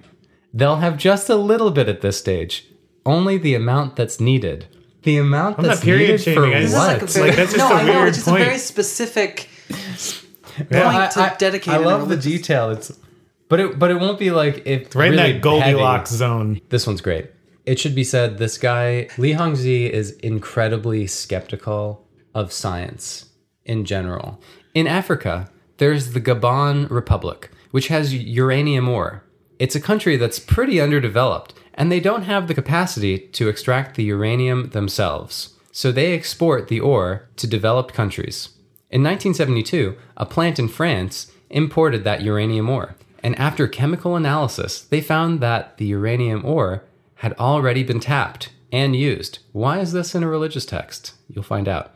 [0.54, 2.66] They'll have just a little bit at this stage,
[3.04, 4.66] only the amount that's needed.
[5.02, 6.54] The amount I'm not that's period needed for shaming.
[6.54, 7.02] I just- what?
[7.02, 8.42] It's like, that's just no, a I know weird it's just point.
[8.42, 9.48] a very specific
[10.56, 11.74] point I- to I- dedicate.
[11.74, 12.70] I in a love the detail.
[12.70, 12.92] It's
[13.48, 16.18] but it but it won't be like if right really in that Goldilocks heavy.
[16.18, 16.60] zone.
[16.70, 17.30] This one's great.
[17.66, 23.26] It should be said this guy Li Hongzhi is incredibly skeptical of science
[23.64, 24.40] in general.
[24.74, 29.24] In Africa, there's the Gabon Republic, which has uranium ore.
[29.58, 34.04] It's a country that's pretty underdeveloped, and they don't have the capacity to extract the
[34.04, 35.56] uranium themselves.
[35.72, 38.50] So they export the ore to developed countries.
[38.90, 45.00] In 1972, a plant in France imported that uranium ore, and after chemical analysis, they
[45.00, 46.84] found that the uranium ore
[47.16, 49.40] had already been tapped and used.
[49.52, 51.14] Why is this in a religious text?
[51.28, 51.94] You'll find out.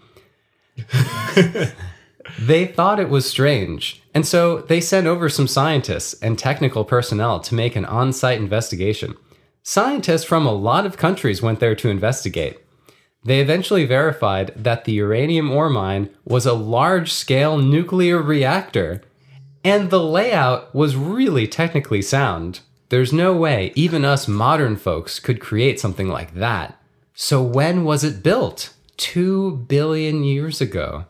[2.39, 7.41] they thought it was strange, and so they sent over some scientists and technical personnel
[7.41, 9.15] to make an on site investigation.
[9.63, 12.59] Scientists from a lot of countries went there to investigate.
[13.25, 19.01] They eventually verified that the uranium ore mine was a large scale nuclear reactor,
[19.65, 22.61] and the layout was really technically sound.
[22.91, 26.79] There's no way even us modern folks could create something like that.
[27.15, 28.74] So, when was it built?
[28.97, 31.05] Two billion years ago.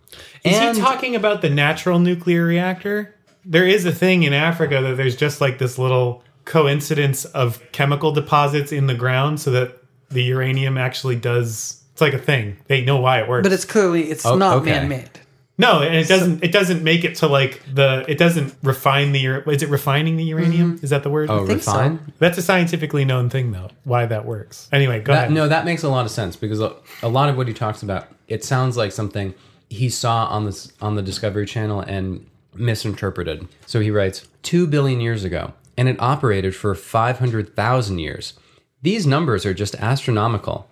[0.44, 3.14] Is And- he talking about the natural nuclear reactor?
[3.44, 8.10] There is a thing in Africa that there's just like this little coincidence of chemical
[8.12, 9.76] deposits in the ground so that
[10.10, 12.56] the uranium actually does it's like a thing.
[12.66, 13.44] They know why it works.
[13.44, 14.70] But it's clearly it's Oh, not okay.
[14.72, 15.10] man-made.
[15.56, 16.42] No, and it doesn't.
[16.42, 18.04] it doesn't make it to like the.
[18.08, 19.24] It doesn't refine the.
[19.52, 20.74] Is it refining the uranium?
[20.76, 20.84] Mm-hmm.
[20.84, 21.30] Is that the word?
[21.30, 21.72] Oh, think so.
[21.72, 22.12] refine?
[22.18, 23.68] That's a scientifically known thing, though.
[23.84, 24.68] Why that works?
[24.72, 25.32] Anyway, go That, ahead.
[25.32, 27.82] no, that makes a lot of sense because a, a lot of what he talks
[27.84, 29.32] about, it sounds like something
[29.70, 33.46] he saw on this on the Discovery Channel and misinterpreted.
[33.66, 38.34] So he writes, two billion years ago, and it operated for five hundred thousand years.
[38.82, 40.68] These numbers are just astronomical.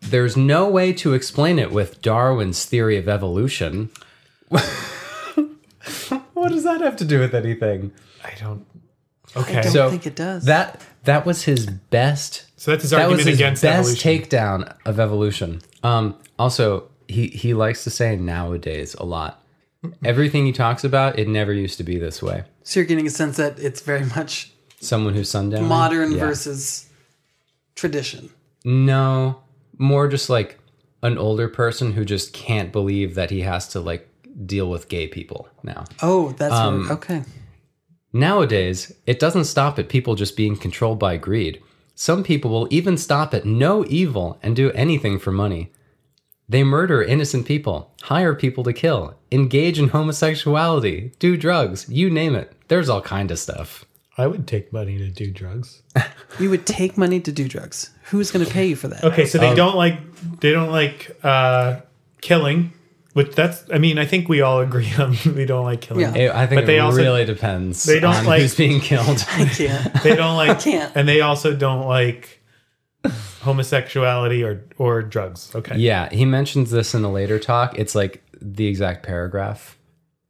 [0.00, 3.90] There's no way to explain it with Darwin's theory of evolution.
[6.34, 7.92] what does that have to do with anything?
[8.24, 8.66] I don't.
[9.36, 10.44] Okay, I don't so, So think it does.
[10.44, 14.22] That that was his best So that's his that argument was his against best evolution.
[14.28, 15.60] takedown of evolution.
[15.82, 19.40] Um, also, he he likes to say nowadays a lot.
[20.02, 22.44] Everything he talks about, it never used to be this way.
[22.62, 26.20] so you're getting a sense that it's very much Someone who's sundown, modern Yeah.
[26.20, 26.86] versus
[27.74, 28.30] tradition.
[28.64, 29.40] no,
[29.78, 30.58] more just like
[31.02, 34.08] an older person who just can't believe that he has to like
[34.46, 35.84] deal with gay people now.
[36.02, 37.22] Oh, that's Um, where- okay.
[38.12, 41.60] Nowadays, it doesn't stop at people just being controlled by greed.
[41.96, 45.70] Some people will even stop at no evil and do anything for money.
[46.48, 52.34] They murder innocent people, hire people to kill, engage in homosexuality, do drugs, you name
[52.34, 52.52] it.
[52.68, 53.84] There's all kind of stuff.
[54.16, 55.82] I would take money to do drugs.
[56.40, 57.90] You would take money to do drugs.
[58.10, 59.04] Who's going to pay you for that?
[59.04, 60.00] Okay, so they Um, don't like
[60.40, 61.76] they don't like uh,
[62.20, 62.72] killing,
[63.14, 63.64] which that's.
[63.72, 66.02] I mean, I think we all agree on we don't like killing.
[66.02, 66.14] Yeah.
[66.14, 68.80] It- I think But they it also- really depends they don't on like- who's being
[68.80, 69.24] killed.
[69.30, 70.02] I can't.
[70.02, 70.92] They don't like, I can't.
[70.94, 72.42] and they also don't like
[73.40, 75.54] homosexuality or or drugs.
[75.54, 77.78] Okay, yeah, he mentions this in a later talk.
[77.78, 79.76] It's like the exact paragraph.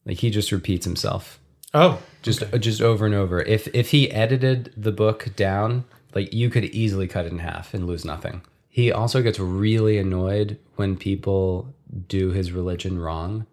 [0.04, 1.40] Like he just repeats himself.
[1.72, 3.40] Oh, just just over and over.
[3.42, 7.74] If if he edited the book down, like you could easily cut it in half
[7.74, 8.42] and lose nothing.
[8.68, 11.73] He also gets really annoyed when people
[12.09, 13.46] do his religion wrong.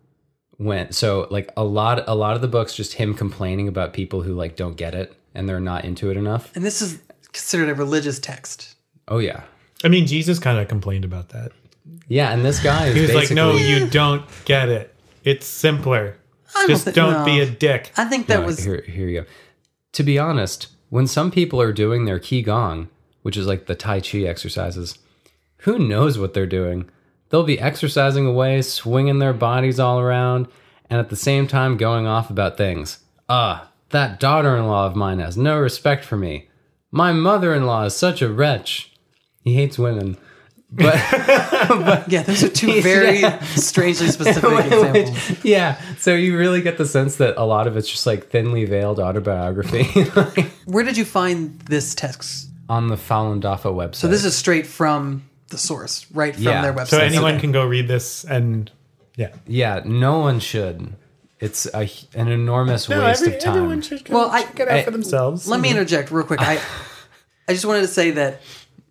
[0.58, 4.22] When so like a lot a lot of the books just him complaining about people
[4.22, 6.56] who like don't get it and they're not into it enough.
[6.56, 7.00] And this is
[7.34, 8.76] considered a religious text.
[9.08, 9.42] Oh yeah.
[9.84, 11.52] I mean, Jesus kind of complained about that.
[12.08, 14.94] Yeah, and this guy is He was like, "No, basically- you don't get it.
[15.24, 16.18] It's simpler.
[16.54, 17.26] don't Just thi- don't no.
[17.26, 19.28] be a dick." I think that No, was here here you go.
[19.94, 22.90] To be honest, when some people are doing their qigong,
[23.24, 25.00] which is like the tai chi exercises,
[25.60, 26.90] who knows what they're doing?
[27.32, 30.48] They'll be exercising away, swinging their bodies all around,
[30.90, 33.00] and at the same time going off about things.
[33.28, 36.50] Ah, that daughter-in-law of mine has no respect for me.
[36.92, 38.92] My mother-in-law is such a wretch.
[39.44, 40.18] He hates women.
[40.74, 40.96] But
[42.08, 42.24] yeah.
[42.24, 43.22] Those are two very
[43.56, 45.44] strangely specific examples.
[45.44, 48.64] yeah, so you really get the sense that a lot of it's just like thinly
[48.64, 49.84] veiled autobiography
[50.66, 52.50] Where did you find this text?
[52.70, 53.96] on the Falun Dafa website.
[53.96, 56.62] So this is straight from the source, right from Yeah.
[56.62, 56.88] their website.
[56.88, 57.42] So anyone Okay.
[57.42, 58.72] can go read this, and
[59.16, 60.96] yeah, yeah, no one should.
[61.40, 63.56] It's a, an enormous no, waste every, of time.
[63.58, 65.48] everyone should go Well, I- check it out I- for themselves.
[65.48, 66.40] Let me interject real quick.
[66.42, 66.60] I
[67.48, 68.42] I just wanted to say that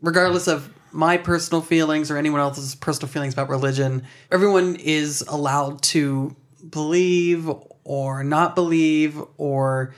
[0.03, 5.81] regardless of my personal feelings or anyone else's personal feelings about religion, everyone is allowed
[5.83, 6.35] to
[6.68, 7.49] believe
[7.85, 9.94] or not believe or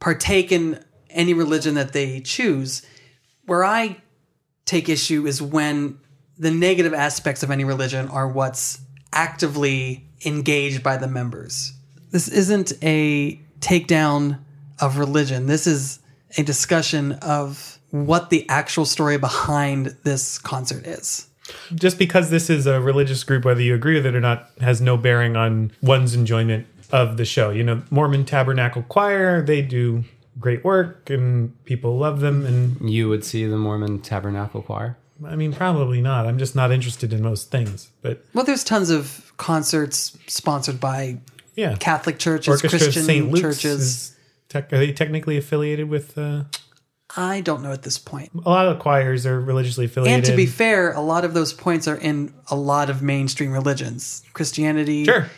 [0.00, 2.82] partake in any religion that they choose.
[3.46, 3.96] Where I
[4.66, 5.98] take issue is when
[6.38, 8.78] the negative aspects of any religion are what's
[9.12, 11.72] actively engaged by the members.
[12.10, 14.38] This isn't a takedown
[14.80, 15.46] of religion.
[15.46, 16.00] This is
[16.36, 21.28] a discussion of what the actual story behind this concert is.
[21.74, 24.80] just because this is a religious group, whether you agree with it or not, has
[24.80, 27.50] no bearing on one's enjoyment of the show.
[27.50, 30.04] You know, Mormon Tabernacle Choir, they do
[30.38, 32.44] great work and people love them.
[32.44, 34.96] And you would see the Mormon Tabernacle Choir.
[35.24, 36.26] I mean, probably not.
[36.26, 37.90] I'm just not interested in most things.
[38.02, 41.18] But Well, there's tons of concerts sponsored by
[41.54, 43.30] yeah, Catholic churches, Orchestra of Christian St.
[43.30, 43.80] Luke's churches.
[43.80, 44.16] is
[44.48, 46.18] tech, are they technically affiliated with?
[46.18, 46.44] Uh,
[47.16, 48.30] I don't know at this point.
[48.44, 50.16] a lot of choirs are religiously affiliated.
[50.16, 53.52] And to be fair, a lot of those points are in a lot of mainstream
[53.52, 54.22] religions.
[54.34, 55.30] Christianity, sure,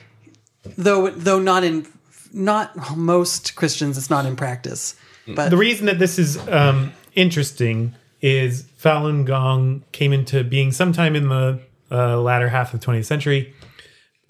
[0.76, 1.86] though though not in
[2.32, 4.94] not most Christians, it's not in practice.
[5.26, 11.14] But the reason that this is um, interesting is Falun Gong came into being sometime
[11.14, 11.60] in the
[11.90, 13.54] uh, latter half of the 20th century.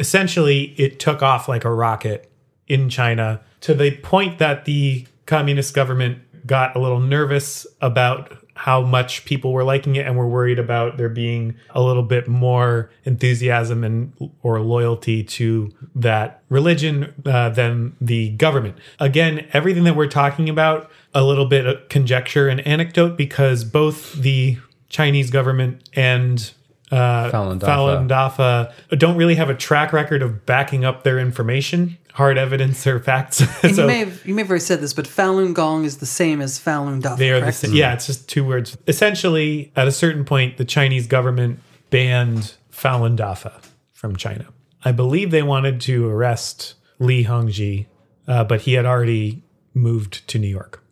[0.01, 2.31] Essentially, it took off like a rocket
[2.67, 8.83] in China to the point that the communist government got a little nervous about how
[8.83, 12.91] much people were liking it and were worried about there being a little bit more
[13.05, 18.77] enthusiasm and or loyalty to that religion uh, than the government.
[18.99, 24.15] Again, everything that we're talking about a little bit of conjecture and anecdote because both
[24.15, 26.53] the Chinese government and
[26.91, 27.69] uh, Falun Dafa.
[27.69, 32.87] Falun Dafa don't really have a track record of backing up their information, hard evidence
[32.87, 33.41] or facts.
[33.63, 35.99] And so you may have you may have already said this, but Falun Gong is
[35.99, 37.17] the same as Falun Dafa.
[37.19, 37.73] they are the same.
[37.75, 38.77] Yeah, it's just two words.
[38.87, 43.53] Essentially, at a certain point, the Chinese government banned Falun Dafa
[43.93, 44.47] from China.
[44.85, 47.87] I believe they wanted to arrest Li Hongzhi,
[48.27, 49.43] uh, but he had already
[49.75, 50.83] moved to New York.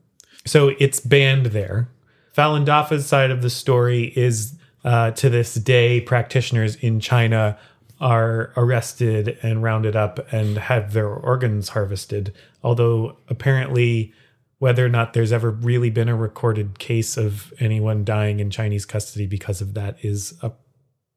[0.45, 1.89] So it's banned there.
[2.37, 7.59] Falun Dafa's side of the story is uh, to this day, practitioners in China
[8.01, 12.35] are arrested and rounded up and have their organs harvested.
[12.63, 14.13] Although apparently,
[14.59, 18.85] whether or not there's ever really been a recorded case of anyone dying in Chinese
[18.85, 20.61] custody because of that is up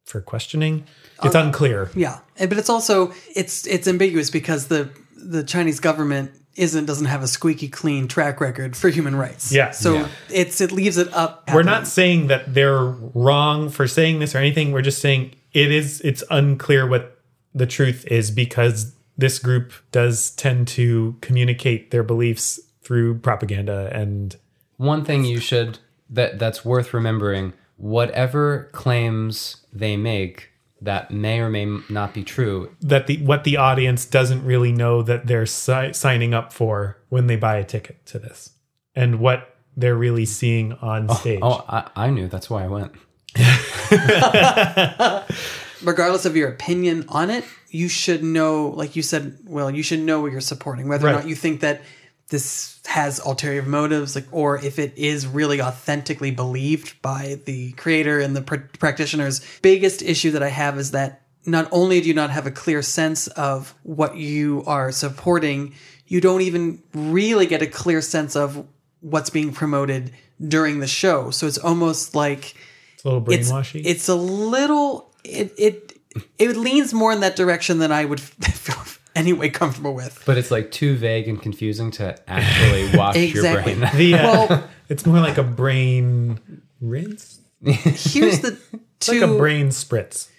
[0.05, 0.85] for questioning.
[1.23, 1.91] It's um, unclear.
[1.95, 7.05] Yeah, eh, but it's also it's it's ambiguous because the the Chinese government isn't doesn't
[7.05, 9.51] have a squeaky clean track record for human rights.
[9.51, 9.71] Yeah.
[9.71, 10.07] so Yeah.
[10.29, 11.49] it's it leaves it up.
[11.53, 14.71] We're not saying that they're wrong for saying this or anything.
[14.71, 17.17] We're just saying it is it's unclear what
[17.53, 24.37] the truth is because this group does tend to communicate their beliefs through propaganda and
[24.77, 31.49] One thing you should that that's worth remembering: whatever claims they make that may or
[31.49, 35.93] may not be true, that the what the audience doesn't really know that they're si-
[35.93, 38.51] signing up for when they buy a ticket to this
[38.95, 41.39] and what they're really seeing on oh, stage.
[41.41, 42.27] Oh, I, I knew.
[42.27, 42.93] That's why I went.
[45.83, 49.99] regardless of your opinion on it, you should know, like you said, well, you should
[49.99, 51.81] know what you're supporting, whether or not you think that
[52.29, 58.19] this has ulterior motives, like, or if it is really authentically believed by the creator
[58.19, 59.41] and the pr- practitioners.
[59.61, 62.81] Biggest issue that I have is that not only do you not have a clear
[62.81, 65.73] sense of what you are supporting,
[66.07, 68.65] you don't even really get a clear sense of
[69.01, 70.11] what's being promoted
[70.45, 71.31] during the show.
[71.31, 72.55] So it's almost like
[72.99, 73.81] it's a little it's brainwashy.
[73.85, 75.93] it's a little it it
[76.37, 78.75] it leans more in that direction than I would feel
[79.15, 80.21] anyway comfortable with.
[80.25, 83.73] But it's like too vague and confusing to actually wash Exactly.
[83.73, 83.91] your brain.
[83.95, 86.39] the, uh, Well- it's more like a brain
[86.81, 88.57] rinse, Here's the
[88.99, 90.29] two like a brain spritz.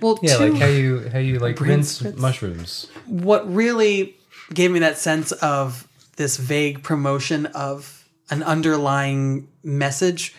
[0.00, 2.16] well yeah, two, like how you how you like rinse spritz?
[2.18, 2.88] mushrooms.
[3.06, 4.16] what really
[4.52, 5.86] gave me that sense of
[6.16, 10.34] this vague promotion of an underlying message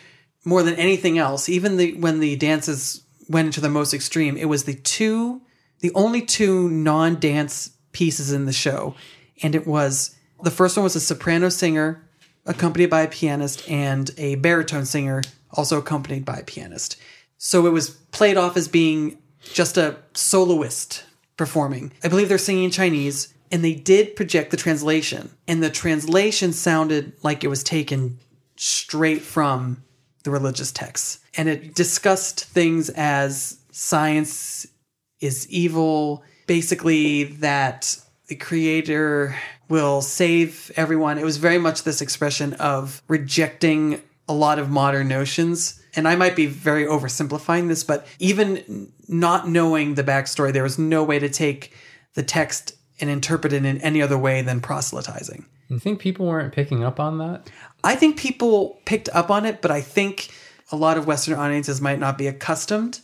[0.45, 4.45] more than anything else even the when the dances went into the most extreme it
[4.45, 5.41] was the two
[5.79, 8.95] the only two non-dance pieces in the show
[9.41, 12.07] and it was the first one was a soprano singer
[12.45, 16.97] accompanied by a pianist and a baritone singer also accompanied by a pianist
[17.37, 19.17] so it was played off as being
[19.53, 21.03] just a soloist
[21.37, 21.91] performing.
[22.03, 25.29] I believe they're singing in Chinese, and they did project the translation.
[25.47, 28.19] And the translation sounded like it was taken
[28.55, 29.83] straight from
[30.25, 31.19] the religious texts.
[31.37, 34.67] And it discussed things as science
[35.21, 39.35] is evil, basically, that the creator
[39.69, 41.17] will save everyone.
[41.17, 45.79] It was very much this expression of rejecting a lot of modern notions.
[45.95, 50.79] And I might be very oversimplifying this, but even not knowing the backstory, there was
[50.79, 51.73] no way to take
[52.15, 55.45] the text and interpret it in any other way than proselytizing.
[55.67, 57.49] You think people weren't picking up on that?
[57.83, 60.29] I think people picked up on it, but I think
[60.71, 62.99] a lot of Western audiences might not be accustomed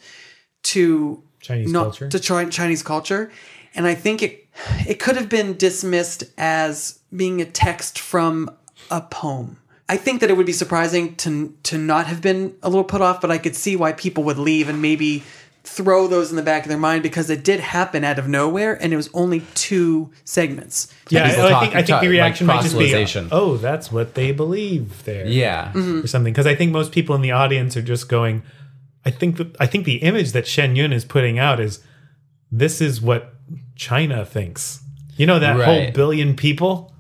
[0.63, 2.10] to Chinese not culture.
[2.10, 3.32] to Chinese culture,
[3.73, 4.47] and I think it
[4.88, 8.49] it could have been dismissed as being a text from
[8.89, 9.58] a poem.
[9.89, 13.01] I think that it would be surprising to to not have been a little put
[13.01, 15.23] off, but I could see why people would leave and maybe
[15.63, 18.82] throw those in the back of their mind because it did happen out of nowhere
[18.82, 20.91] and it was only two segments.
[21.10, 23.28] Yeah, I, talk- think, I think talk- the like reaction might just be, proselytization.
[23.32, 25.71] "Oh, that's what they believe there." Yeah.
[25.74, 26.00] Mm-hmm.
[26.04, 26.34] or something.
[26.34, 28.43] Because I think most people in the audience are just going.
[29.06, 31.80] I think that I think the image that Shen Yun is putting out is
[32.52, 33.34] this is what
[33.76, 34.80] China thinks.
[35.15, 36.90] You know that whole billion people.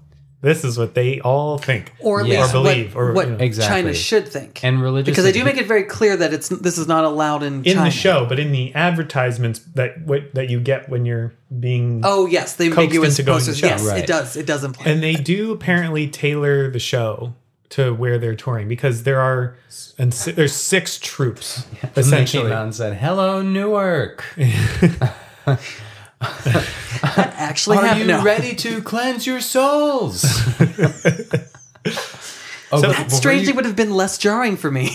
[0.43, 2.41] This is what they all think, Or at Yeah.
[2.41, 3.81] least or believe, what, or what you know, Exactly.
[3.83, 4.63] China should think.
[4.63, 7.43] And religious because they do make it very clear that it's this is not allowed
[7.43, 7.83] in, in China.
[7.85, 12.25] the show, but in the advertisements that what that you get when you're being Oh
[12.25, 13.57] yes, the Coaxed ambiguous into going to posters.
[13.59, 13.67] show.
[13.67, 13.99] Yes, Right.
[14.03, 14.35] it does.
[14.35, 14.91] It does imply.
[14.91, 17.35] and they do apparently tailor the show
[17.69, 19.55] to where they're touring because there are
[19.99, 22.43] and si- there's six troops And they essentially.
[22.45, 24.23] came out and said, "Hello, Newark.
[26.21, 28.23] actually Are have you no.
[28.23, 30.23] ready to cleanse your souls?"
[32.71, 34.91] oh, So- That strangely you- would have been less jarring for me.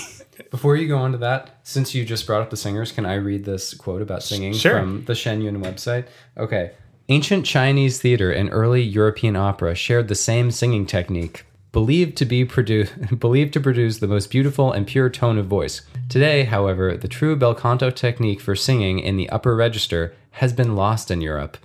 [0.51, 3.15] Before you go on to that, since you just brought up the singers, can I
[3.15, 4.79] read this quote about singing Sure.
[4.79, 6.05] from the Shen Yun website?
[6.37, 6.73] Okay.
[7.09, 11.45] Ancient Chinese theater and early European opera shared the same singing technique.
[11.73, 15.83] Believed to be produ- believed to produce the most beautiful and pure tone of voice.
[16.09, 20.77] Today, however, the true bel canto technique for singing in the upper register has been
[20.77, 21.57] lost in Europe.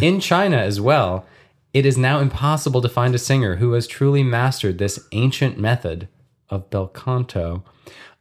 [0.00, 1.26] In China as well,
[1.72, 6.08] it is now impossible to find a singer who has truly mastered this ancient method
[6.48, 7.64] of bel canto.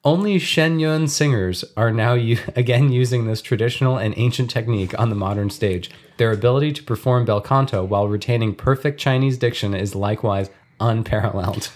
[0.06, 5.16] Only Shenyun singers are now u- again using this traditional and ancient technique on the
[5.16, 5.90] modern stage.
[6.18, 10.50] Their ability to perform bel canto while retaining perfect Chinese diction is likewise
[10.80, 11.72] unparalleled.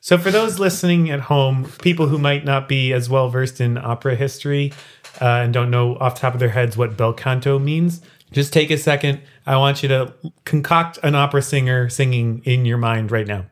[0.00, 3.78] So, for those listening at home, people who might not be as well versed in
[3.78, 4.72] opera history
[5.20, 8.00] uh, and don't know off the top of their heads what bel canto means,
[8.32, 9.20] just take a second.
[9.46, 10.12] I want you to
[10.44, 13.46] concoct an opera singer singing in your mind right now.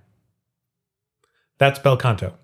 [1.58, 2.34] That's bel canto.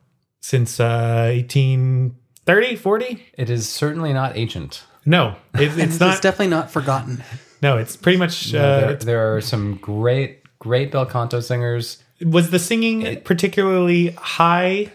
[0.41, 3.27] Since uh, 1830, 40?
[3.37, 4.85] It is certainly not ancient.
[5.05, 7.25] No, it, it's It's definitely not forgotten.
[7.63, 8.55] no, it's pretty much.
[8.55, 12.03] Uh, there, there are some great, great bel canto singers.
[12.25, 14.93] Was the singing particularly high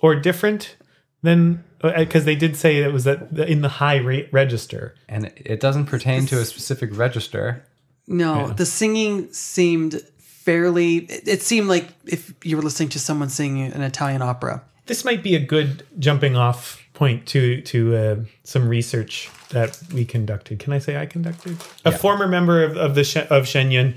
[0.00, 0.76] or different
[1.22, 5.60] than because they did say it was at, in the high rate register and it
[5.60, 7.64] doesn't pertain to a specific register.
[8.06, 10.98] No, the singing seemed fairly.
[10.98, 14.62] It, it seemed like if you were listening to someone singing an Italian opera.
[14.86, 20.04] this might be a good jumping off point to to uh, some research that we
[20.04, 23.94] conducted can i say i conducted a former member of, of the of shenyun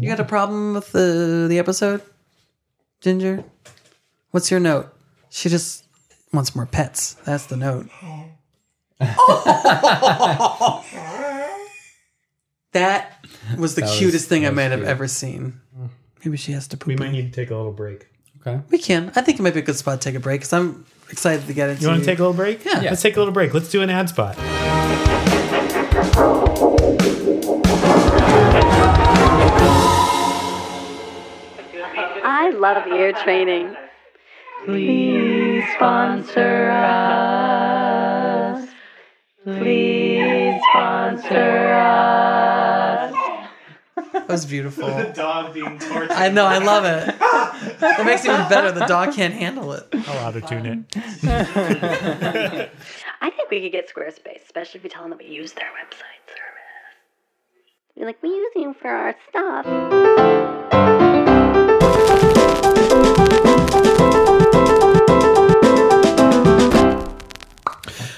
[0.00, 2.02] You got a problem with the the episode,
[3.00, 3.44] Ginger?
[4.30, 4.92] What's your note?
[5.30, 5.84] She just
[6.32, 7.14] wants more pets.
[7.24, 7.88] That's the note.
[12.72, 13.24] that
[13.58, 14.88] was the was- cutest thing I that was might have cute.
[14.88, 15.60] ever seen.
[16.24, 16.88] Maybe she has to poop.
[16.88, 18.08] we might need to take a little break
[18.40, 18.60] Okay.
[18.70, 19.12] We can.
[19.16, 21.46] I think it might be a good spot to take a break because I'm excited
[21.46, 21.82] to get into.
[21.82, 22.80] you want to take a little break Yeah.
[22.82, 24.36] let's take a little break let's do an ad spot
[32.48, 33.76] I love ear training.
[34.64, 38.66] Please sponsor us.
[39.44, 43.14] Please sponsor us.
[44.14, 44.86] That was beautiful.
[44.86, 46.46] The dog being tortured I know.
[46.46, 47.14] I love it.
[47.80, 48.72] That makes it even better.
[48.72, 49.86] The dog can't handle it.
[49.92, 50.78] i'll auto tune it
[53.20, 55.66] I think we could get Squarespace, especially if we tell them that we use their
[55.66, 57.98] website service.
[57.98, 61.26] Be like, we use you for our stuff.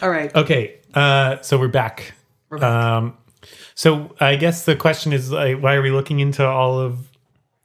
[0.03, 0.35] All right.
[0.35, 2.15] Okay, uh, so we're back.
[2.51, 2.63] back.
[2.63, 3.17] Um,
[3.75, 7.09] so I guess the question is, like, why are we looking into all of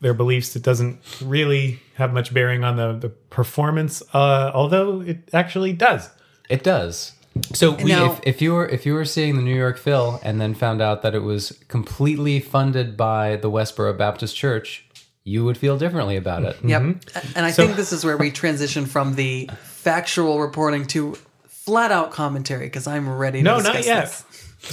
[0.02, 0.56] their beliefs?
[0.56, 6.10] It doesn't really have much bearing on the the performance, uh, although it actually does.
[6.50, 7.14] It does.
[7.54, 10.20] So we, Now- If, if you were if you were seeing the New York Phil
[10.24, 14.86] and then found out that it was completely funded by the Westboro Baptist Church,
[15.26, 16.56] you would feel differently about it.
[16.64, 16.82] Yep.
[16.82, 17.38] Mm-hmm.
[17.38, 21.18] And I think this is where we transition from the factual reporting to
[21.66, 24.06] flat out commentary because I'm ready to no, discuss not yet.
[24.06, 24.24] this.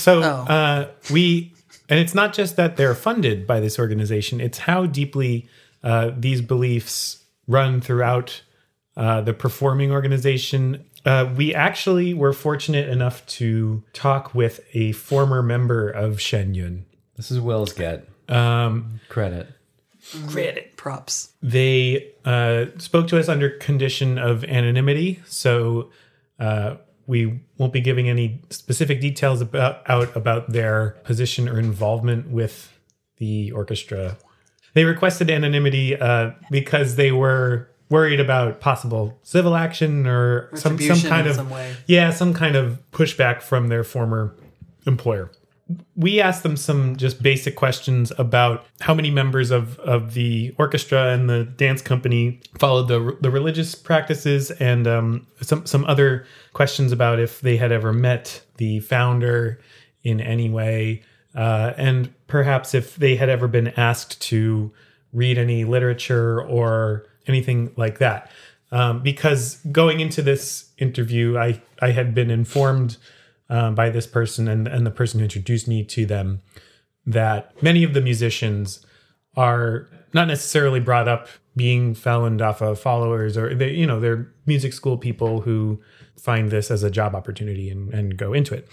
[0.03, 0.27] So Oh.
[0.53, 1.53] uh, we,
[1.89, 5.49] and it's not just that they're funded by this organization; it's how deeply
[5.83, 8.43] uh, these beliefs run throughout
[8.97, 10.85] uh, the performing organization.
[11.05, 16.83] Uh, we actually were fortunate enough to talk with a former member of Shenyun.
[17.17, 19.49] This is Will's get Um, credit.
[20.29, 20.77] Credit.
[20.77, 21.33] Props.
[21.43, 25.91] they uh, spoke to us under condition of anonymity, so
[26.43, 26.77] uh,
[27.07, 32.77] we won't be giving any specific details about out about their position or involvement with
[33.19, 34.17] the orchestra.
[34.75, 41.01] They requested anonymity uh, because they were worried about possible civil action or some some
[41.01, 41.53] kind in of some
[41.87, 44.35] yeah some kind of pushback from their former
[44.87, 45.31] employer
[45.97, 51.13] we asked them some just basic questions about how many members of, of the orchestra
[51.13, 56.93] and the dance company followed the, the religious practices and um, some, some other questions
[56.93, 59.61] about if they had ever met the founder
[60.03, 61.03] in any way
[61.35, 64.73] uh, and perhaps if they had ever been asked to
[65.13, 68.31] read any literature or anything like that.
[68.73, 72.97] Um, because going into this interview I, I had been informed
[73.53, 76.41] um, by this person and, and the person who introduced me to them
[77.05, 78.85] that many of the musicians
[79.37, 84.73] are not necessarily brought up being Falun Dafa followers or they you know they're music
[84.73, 85.79] school people who
[86.19, 88.67] find this as a job opportunity and, and go into it.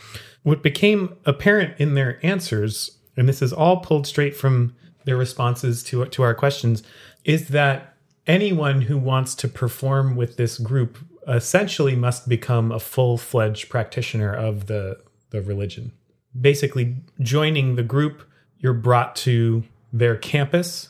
[0.44, 4.74] What became apparent in their answers, and this is all pulled straight from
[5.04, 6.84] their responses to to our questions,
[7.26, 7.96] is that
[8.28, 11.00] anyone who wants to perform with this group
[11.30, 15.00] essentially must become a full-fledged practitioner of the
[15.32, 15.92] the religion.
[16.40, 18.24] Basically, joining the group,
[18.58, 19.64] you're brought to
[19.94, 20.90] their campus.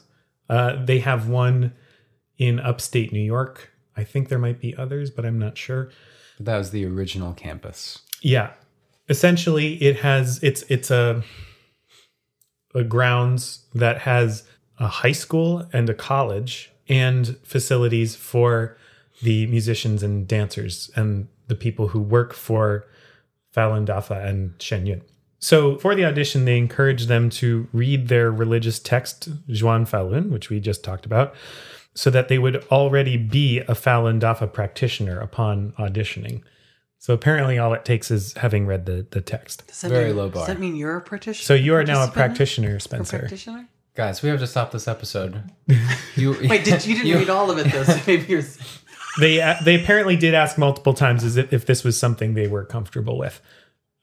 [0.50, 1.74] Uh, they have one
[2.38, 3.72] in upstate New York.
[3.96, 5.92] I think there might be others, but I'm not sure.
[6.40, 8.00] That was the original campus.
[8.22, 8.52] Yeah.
[9.10, 11.24] Essentially it has it's it's a
[12.74, 14.44] a grounds that has
[14.78, 18.78] a high school and a college and facilities for
[19.22, 22.86] the musicians and dancers and the people who work for
[23.56, 25.02] Falun Dafa and Shen Yun.
[25.40, 30.50] So for the audition, they encouraged them to read their religious text, Zhuan Falun, which
[30.50, 31.34] we just talked about,
[31.94, 36.42] so that they would already be a Falun Dafa practitioner upon auditioning.
[36.98, 39.66] So apparently, all it takes is having read the, the text.
[39.68, 40.46] Does that Very mean, low bar.
[40.46, 41.46] Does that mean you're a practitioner?
[41.46, 42.14] So you are now a participant?
[42.14, 43.20] practitioner, A Spencer.
[43.20, 43.70] practitioner?
[43.96, 45.42] Guys, we have to stop this episode.
[46.16, 47.84] You Wait, did you didn't read all of it though?
[47.84, 48.44] So maybe you're.
[49.20, 52.48] They uh, they apparently did ask multiple times as if, if this was something they
[52.48, 53.42] were comfortable with.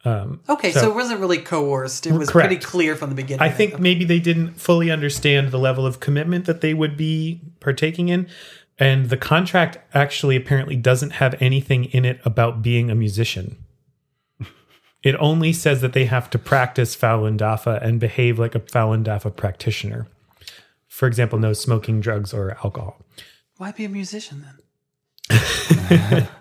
[0.05, 2.07] Um, Okay, so, So- it wasn't really coerced.
[2.07, 2.49] It was Correct.
[2.49, 3.43] pretty clear from the beginning.
[3.43, 7.41] I think maybe they didn't fully understand the level of commitment that they would be
[7.61, 8.29] partaking in.
[8.79, 13.57] And the contract actually apparently doesn't have anything in it about being a musician.
[15.03, 19.05] It only says that they have to practice Falun Dafa and behave like a Falun
[19.05, 20.07] Dafa practitioner.
[20.89, 23.01] For example, no smoking drugs or alcohol.
[23.57, 24.59] Why be a musician then?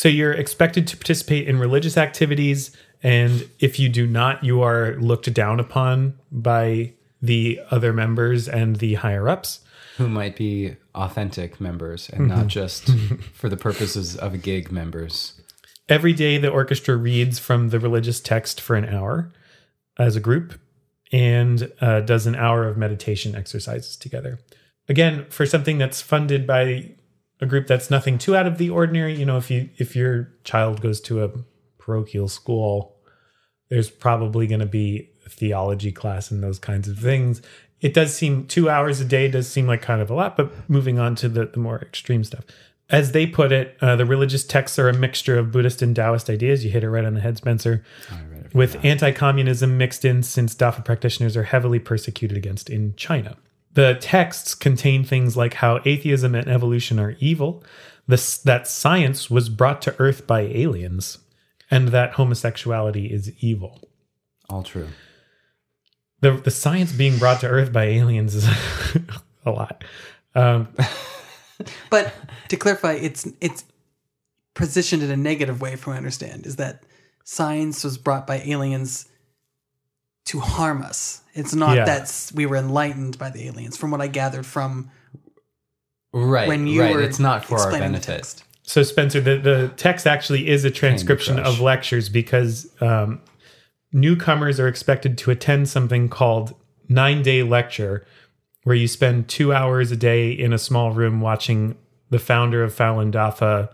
[0.00, 4.94] So you're expected to participate in religious activities, and if you do not, you are
[4.94, 9.60] looked down upon by the other members and the higher ups.
[9.98, 12.88] who might be authentic members and not just
[13.34, 15.38] for the purposes of a gig members.
[15.86, 19.30] Every day, the orchestra reads from the religious text for an hour
[19.98, 20.58] as a group
[21.12, 24.38] and uh, does an hour of meditation exercises together.
[24.88, 26.94] Again, for something that's funded by
[27.40, 30.32] a group that's nothing too out of the ordinary, you know, if you if your
[30.44, 31.30] child goes to a
[31.78, 32.96] parochial school,
[33.70, 37.40] there's probably going to be a theology class and those kinds of things.
[37.80, 40.52] It does seem two hours a day does seem like kind of a lot, but
[40.68, 42.44] moving on to the, the more extreme stuff.
[42.90, 46.28] As they put it, uh, the religious texts are a mixture of Buddhist and Taoist
[46.28, 46.64] ideas.
[46.64, 47.84] You hit it right on the head, Spencer.
[48.52, 53.36] With anti communism mixed in, since Dafa practitioners are heavily persecuted against in China.
[53.72, 57.62] The texts contain things like how atheism and evolution are evil,
[58.06, 61.18] this, that science was brought to Earth by aliens,
[61.70, 63.88] and that homosexuality is evil.
[64.48, 64.88] All true.
[66.20, 68.48] The, the science being brought to Earth by aliens is
[69.46, 69.84] a lot.
[70.34, 70.68] Um,
[71.90, 72.14] But
[72.48, 73.64] to clarify, it's it's
[74.54, 76.82] positioned in a negative way, from what I understand, is that
[77.24, 79.08] science was brought by aliens
[80.26, 81.19] to harm us.
[81.34, 81.84] It's not Yeah.
[81.84, 84.90] that we were enlightened by the aliens, from what I gathered from
[86.12, 86.48] Right.
[86.48, 86.94] when you right.
[86.94, 88.42] were It's not for our benefit.
[88.62, 93.20] So Spencer, the, the text actually is a transcription of lectures because um,
[93.92, 96.54] newcomers are expected to attend something called
[96.88, 98.06] nine day lecture,
[98.64, 101.76] where you spend two hours a day in a small room watching
[102.10, 103.70] the founder of Falun Dafa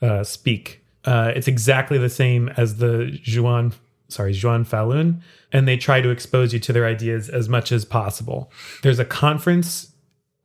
[0.00, 0.84] uh, speak.
[1.04, 3.74] Uh, it's exactly the same as the Zhuan,
[4.12, 5.20] sorry, Zhuan Falun,
[5.52, 8.50] and they try to expose you to their ideas as much as possible.
[8.82, 9.92] There's a conference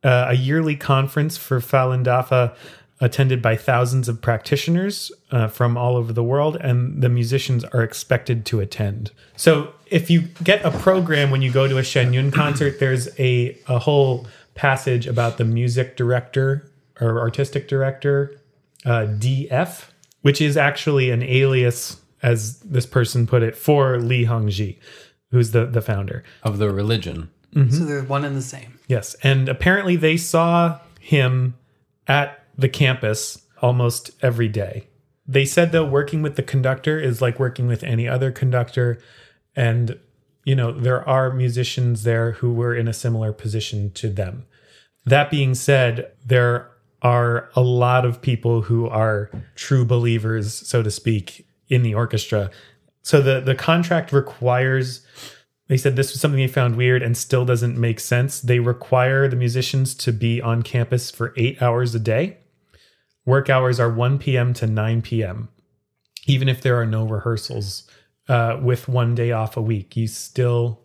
[0.04, 2.54] uh, a yearly conference for Falun Dafa
[3.00, 7.82] attended by thousands of practitioners uh, from all over the world, and the musicians are
[7.82, 9.12] expected to attend.
[9.36, 13.08] So, if you get a program when you go to a Shen Yun concert, there's
[13.18, 18.40] a, a whole passage about the music director or artistic director,
[18.84, 19.84] uh, DF,
[20.22, 24.78] which is actually an alias, as this person put it, for Li Hongzhi,
[25.30, 26.24] who's the, the founder.
[26.42, 27.30] Of the religion.
[27.54, 27.70] Mm-hmm.
[27.70, 28.78] So they're one and the same.
[28.88, 31.54] Yes, and apparently they saw him
[32.06, 34.86] at the campus almost every day.
[35.26, 38.98] They said though working with the conductor is like working with any other conductor
[39.54, 39.98] and
[40.44, 44.46] you know there are musicians there who were in a similar position to them.
[45.04, 46.70] That being said, there
[47.02, 52.50] are a lot of people who are true believers so to speak in the orchestra.
[53.02, 55.06] So the the contract requires
[55.68, 58.40] they said this was something they found weird and still doesn't make sense.
[58.40, 62.38] They require the musicians to be on campus for eight hours a day.
[63.26, 64.54] Work hours are 1 p.m.
[64.54, 65.50] to 9 p.m.
[66.26, 67.86] Even if there are no rehearsals,
[68.28, 70.80] uh, with one day off a week, you still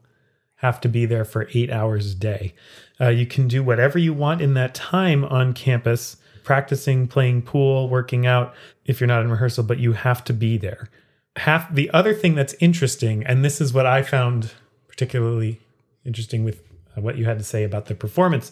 [0.56, 2.56] have to be there for eight hours a day.
[3.00, 7.90] Uh, you can do whatever you want in that time on campus, practicing, playing pool,
[7.90, 8.54] working out
[8.86, 10.90] if you're not in rehearsal, but you have to be there.
[11.38, 14.52] Half the other thing that's interesting, and this is what I found
[14.88, 15.60] particularly
[16.06, 16.62] interesting with
[16.96, 18.52] uh, what you had to say about the performance,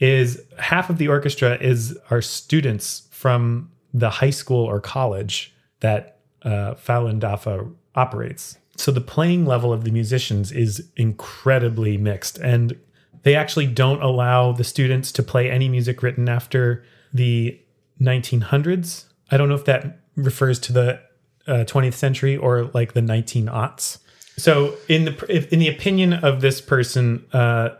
[0.00, 6.18] is half of the orchestra is our students from the high school or college that
[6.42, 8.58] uh, Falun Dafa operates.
[8.76, 12.78] So the playing level of the musicians is incredibly mixed, and
[13.22, 17.60] they actually don't allow the students to play any music written after the
[18.00, 19.04] 1900s.
[19.30, 21.00] I don't know if that refers to the
[21.46, 23.98] uh, 20th century or like the 19 aughts.
[24.36, 27.70] So, in the in the opinion of this person, uh,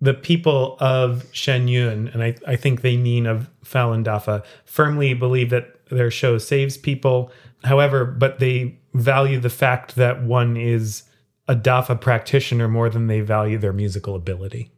[0.00, 5.50] the people of Shenyun, and I, I think they mean of Falun Dafa, firmly believe
[5.50, 7.32] that their show saves people.
[7.64, 11.02] However, but they value the fact that one is
[11.48, 14.70] a Dafa practitioner more than they value their musical ability.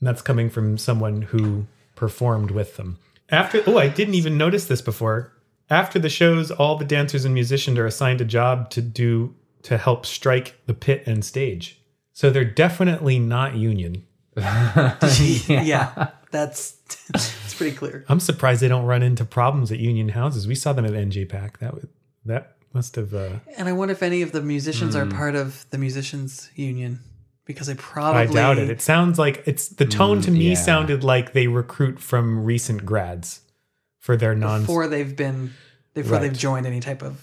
[0.00, 2.98] And that's coming from someone who performed with them.
[3.30, 5.32] After, oh, I didn't even notice this before.
[5.68, 9.78] After the shows, all the dancers and musicians are assigned a job to do to
[9.78, 11.80] help strike the pit and stage.
[12.12, 14.06] So they're definitely not union.
[14.36, 16.10] yeah.
[16.30, 16.76] that's
[17.14, 18.04] it's pretty clear.
[18.08, 20.46] I'm surprised they don't run into problems at union houses.
[20.46, 21.58] We saw them at NJPAC.
[21.58, 21.88] That would
[22.24, 23.12] that must have.
[23.12, 27.00] Uh, And I wonder if any of the musicians are part of the musicians union
[27.46, 28.68] because I probably I doubt it.
[28.68, 30.54] It sounds like it's the tone to me yeah.
[30.54, 33.40] sounded like they recruit from recent grads
[34.00, 34.60] for their non.
[34.62, 35.52] before they've been
[35.94, 36.22] before Right.
[36.22, 37.22] they've joined any type of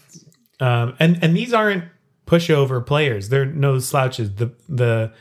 [0.60, 1.84] Um, and and these aren't
[2.26, 3.30] pushover players.
[3.30, 4.36] They're no slouches.
[4.36, 5.14] The the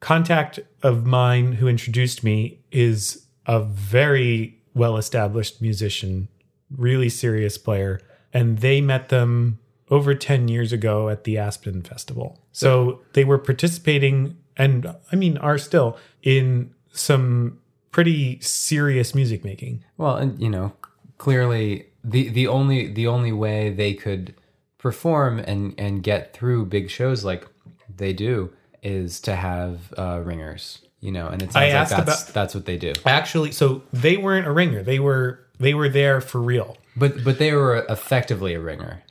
[0.00, 6.28] contact of mine who introduced me is a very well established musician,
[6.70, 8.00] really serious player,
[8.32, 9.58] and they met them
[9.90, 12.40] over 10 years ago at the Aspen Festival.
[12.52, 17.58] So they were participating and I mean are still in some
[17.90, 19.84] pretty serious music making.
[19.96, 20.72] Well, and you know,
[21.18, 24.34] clearly the the only the only way they could
[24.78, 27.46] perform and and get through big shows like
[27.96, 28.52] they do
[28.82, 30.80] is to have uh, ringers.
[31.00, 32.94] You know, and it sounds like that's about- that's what they do.
[33.04, 34.82] Actually, so they weren't a ringer.
[34.82, 36.76] They were they were there for real.
[36.96, 39.02] But but they were effectively a ringer.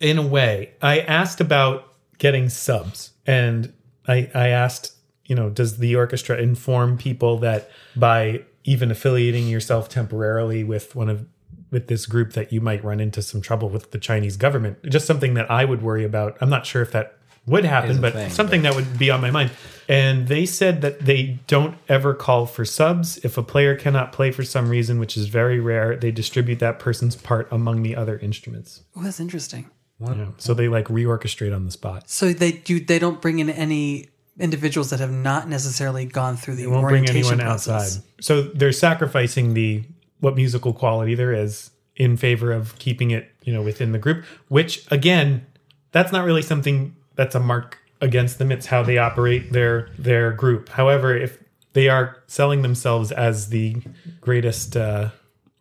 [0.00, 3.72] in a way i asked about getting subs and
[4.08, 4.92] i i asked
[5.26, 11.08] you know does the orchestra inform people that by even affiliating yourself temporarily with one
[11.08, 11.26] of
[11.70, 14.78] with this group that you might run into some trouble with the chinese government?
[14.88, 16.36] Just something that i would worry about.
[16.40, 19.30] I'm not sure if that would happen but thing, something that would be on my
[19.30, 19.50] mind.
[19.88, 23.18] And they said that they don't ever call for subs.
[23.24, 26.78] If a player cannot play for some reason which is very rare they distribute that
[26.78, 28.82] person's part among the other instruments.
[28.96, 29.70] Oh, that's interesting.
[30.08, 30.26] Yeah.
[30.38, 32.08] So they like reorchestrate on the spot.
[32.10, 36.56] So they do they don't bring in any individuals that have not necessarily gone through
[36.56, 37.96] the They won't bring orientation anyone process.
[37.98, 38.04] outside.
[38.20, 39.84] So they're sacrificing the
[40.20, 44.24] what musical quality there is in favor of keeping it, you know, within the group,
[44.48, 45.44] which again,
[45.92, 48.50] that's not really something that's a mark against them.
[48.50, 50.70] It's how they operate their their group.
[50.70, 51.38] However, if
[51.74, 53.76] they are selling themselves as the
[54.20, 55.10] greatest uh,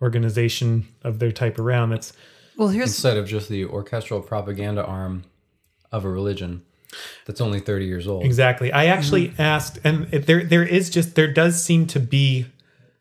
[0.02, 2.14] organization of their type around, that's
[2.58, 5.24] Well, here's Instead of just the orchestral propaganda arm
[5.92, 6.64] of a religion
[7.26, 8.24] that's only 30 years old.
[8.26, 8.72] Exactly.
[8.72, 9.40] I actually mm.
[9.40, 12.48] asked, and there there is just there does seem to be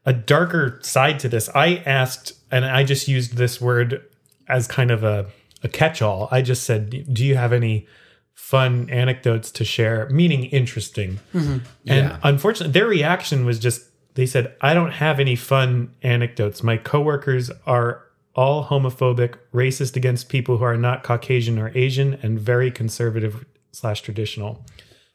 [0.07, 1.49] a darker side to this.
[1.55, 4.05] I asked, and I just used this word
[4.49, 5.27] as kind of a
[5.63, 6.29] a catch-all.
[6.31, 7.87] I just said, "Do you have any
[8.35, 11.21] fun anecdotes to share?" Meaning interesting.
[11.35, 11.59] Mm-hmm.
[11.87, 12.19] And Yeah.
[12.23, 16.63] unfortunately, their reaction was just they said, "I don't have any fun anecdotes.
[16.63, 18.03] My coworkers are."
[18.35, 24.03] All homophobic, racist against people who are not Caucasian or Asian, and very conservative slash
[24.03, 24.65] traditional.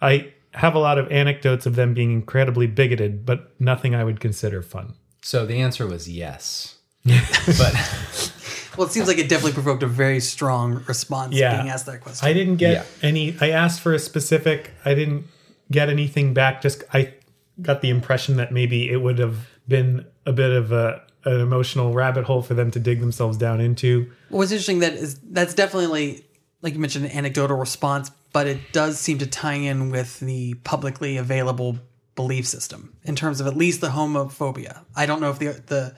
[0.01, 4.19] I have a lot of anecdotes of them being incredibly bigoted, but nothing I would
[4.19, 4.93] consider fun.
[5.21, 6.77] So the answer was yes.
[7.05, 7.73] but
[8.77, 11.57] well, it seems like it definitely provoked a very strong response Yeah.
[11.57, 12.27] being asked that question.
[12.27, 12.83] I didn't get Yeah.
[13.07, 13.35] any.
[13.39, 14.71] I asked for a specific.
[14.83, 15.25] I didn't
[15.71, 16.61] get anything back.
[16.61, 17.13] Just I
[17.61, 21.93] got the impression that maybe it would have been a bit of a an emotional
[21.93, 24.11] rabbit hole for them to dig themselves down into.
[24.29, 26.23] What's interesting that is that's definitely
[26.61, 30.53] like you mentioned an anecdotal response, but it does seem to tie in with the
[30.63, 31.77] publicly available
[32.15, 34.79] belief system in terms of at least the homophobia.
[34.95, 35.95] I don't know if the the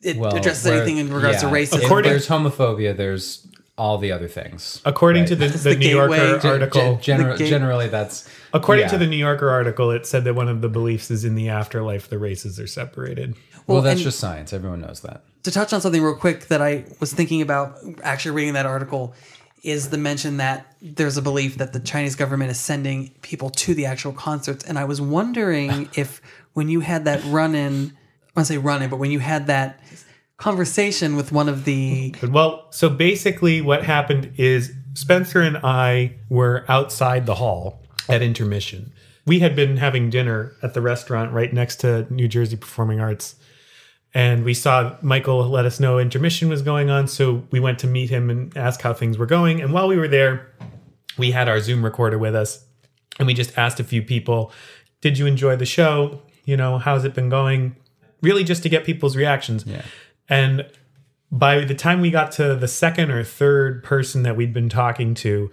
[0.00, 1.78] it well, addresses where- anything in regards yeah, to racism.
[1.78, 3.46] If According- there's homophobia, there's
[3.76, 4.82] all the other things.
[4.84, 6.40] According to the, the, the New Yorker gateway.
[6.40, 8.90] Gen- article, Gen- gener- The generally, that's according yeah.
[8.90, 11.48] to the New Yorker article, it said that one of the beliefs is in the
[11.48, 13.36] afterlife the races are separated.
[13.68, 14.52] Well, Well, that's just science.
[14.52, 15.22] Everyone knows that.
[15.44, 19.14] to touch on something real quick that I was thinking about actually reading that article
[19.62, 23.74] is the mention that there's a belief that the Chinese government is sending people to
[23.74, 24.64] the actual concerts.
[24.64, 26.20] And I was wondering if
[26.54, 29.18] when you had that run in, I want to say run in, but when you
[29.20, 29.80] had that
[30.36, 36.16] conversation with one of the But, well, so basically, what happened is Spencer and I
[36.28, 38.92] were outside the hall at intermission.
[39.26, 43.34] We had been having dinner at the restaurant right next to New Jersey Performing Arts.
[44.14, 47.08] And we saw Michael let us know intermission was going on.
[47.08, 49.60] So we went to meet him and ask how things were going.
[49.60, 50.50] And while we were there,
[51.18, 52.64] we had our Zoom recorder with us.
[53.18, 54.52] And we just asked a few people,
[55.00, 56.22] Did you enjoy the show?
[56.44, 57.76] You know, how's it been going?
[58.22, 59.64] Really, just to get people's reactions.
[59.66, 59.82] Yeah.
[60.28, 60.66] And
[61.30, 65.14] by the time we got to the second or third person that we'd been talking
[65.14, 65.50] to,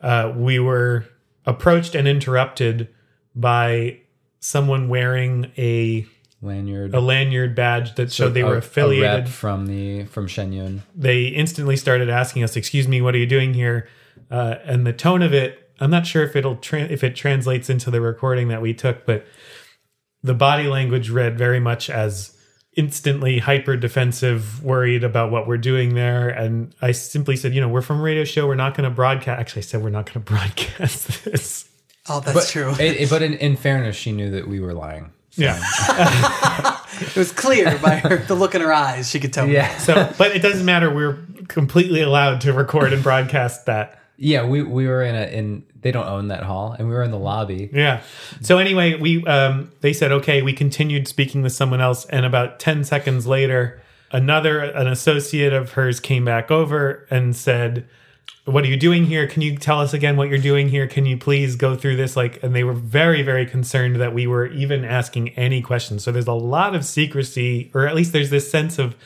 [0.00, 1.06] uh, we were
[1.46, 2.88] approached and interrupted
[3.34, 4.00] by
[4.40, 6.06] someone wearing a
[6.42, 6.94] Lanyard.
[6.94, 9.24] a lanyard badge that showed they A- were a affiliated.
[9.24, 10.80] rep from the from Shenyun.
[10.94, 13.88] They instantly started asking us, "Excuse me, what are you doing here?"
[14.30, 17.70] Uh, and the tone of it, I'm not sure if it'll tra- if it translates
[17.70, 19.24] into the recording that we took, but
[20.22, 22.36] the body language read very much as
[22.76, 26.28] instantly hyper defensive, worried about what we're doing there.
[26.30, 28.46] And I simply said, you know, we're from a radio show.
[28.46, 29.38] We're not going to broadcast.
[29.38, 31.68] Actually, I said we're not going to broadcast this.
[32.08, 32.70] Oh, that's But, true.
[32.80, 35.10] it- it- but in, in fairness, she knew that we were lying.
[35.36, 36.78] Yeah.
[37.00, 39.10] It was clear by her the look in her eyes.
[39.10, 39.46] She could tell.
[39.46, 39.60] me.
[39.78, 40.94] So, but it doesn't matter.
[40.94, 41.18] We're
[41.48, 43.98] completely allowed to record and broadcast that.
[44.18, 47.02] Yeah, we we were in a in they don't own that hall, and we were
[47.02, 47.70] in the lobby.
[47.72, 48.02] Yeah.
[48.40, 52.60] So anyway, we um they said okay, we continued speaking with someone else and about
[52.60, 57.86] 10 seconds later another an associate of hers came back over and said
[58.44, 59.26] what are you doing here?
[59.26, 60.88] Can you tell us again what you're doing here?
[60.88, 64.26] Can you please go through this like and they were very very concerned that we
[64.26, 66.02] were even asking any questions.
[66.02, 68.96] So there's a lot of secrecy or at least there's this sense of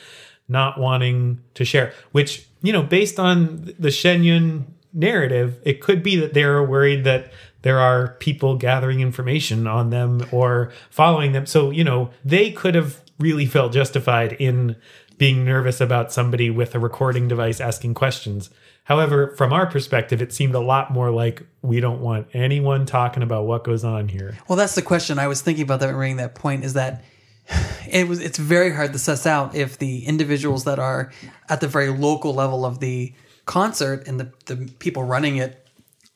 [0.47, 4.63] not wanting to share, which, you know, based on the Shenyun
[4.93, 7.31] narrative, it could be that they're worried that
[7.61, 11.45] there are people gathering information on them or following them.
[11.45, 14.75] So, you know, they could have really felt justified in
[15.17, 18.49] being nervous about somebody with a recording device asking questions.
[18.87, 23.21] However, from our perspective, it seemed a lot more like we don't want anyone talking
[23.21, 24.37] about what goes on here.
[24.47, 25.19] Well, that's the question.
[25.19, 26.63] I was thinking about that reading that point.
[26.63, 27.03] Is that
[27.91, 28.21] it was?
[28.21, 31.11] It's very hard to suss out if the individuals that are
[31.49, 33.13] at the very local level of the
[33.45, 35.67] concert and the the people running it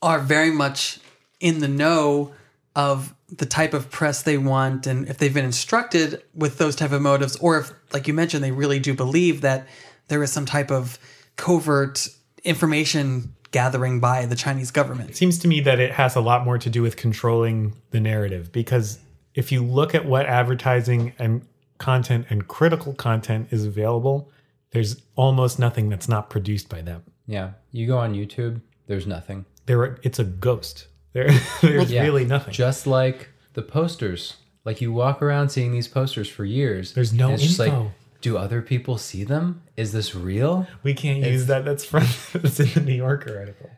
[0.02, 1.02] are very much
[1.42, 2.32] in the know
[2.74, 6.92] of the type of press they want and if they've been instructed with those type
[6.92, 9.68] of motives or if like you mentioned they really do believe that
[10.08, 11.00] there is some type of
[11.38, 12.10] covert
[12.44, 15.16] information gathering by the Chinese government.
[15.16, 18.52] seems to me that it has a lot more to do with controlling the narrative
[18.52, 19.00] because
[19.36, 21.46] if you look at what advertising and
[21.78, 24.30] content and critical content is available,
[24.72, 27.04] there's almost nothing that's not produced by them.
[27.28, 29.46] Yeah, you go on YouTube, there's nothing.
[29.66, 30.88] There, are- it's a ghost.
[31.14, 31.30] There,
[31.62, 32.54] there's Yeah, really nothing.
[32.54, 36.94] Just like the posters, like you walk around seeing these posters for years.
[36.94, 37.92] There's no and it's just like, info.
[38.22, 39.64] Do other people see them?
[39.76, 40.68] Is this real?
[40.84, 41.66] we can't use that.
[41.66, 42.04] That's from
[42.34, 43.70] that's in the New Yorker article.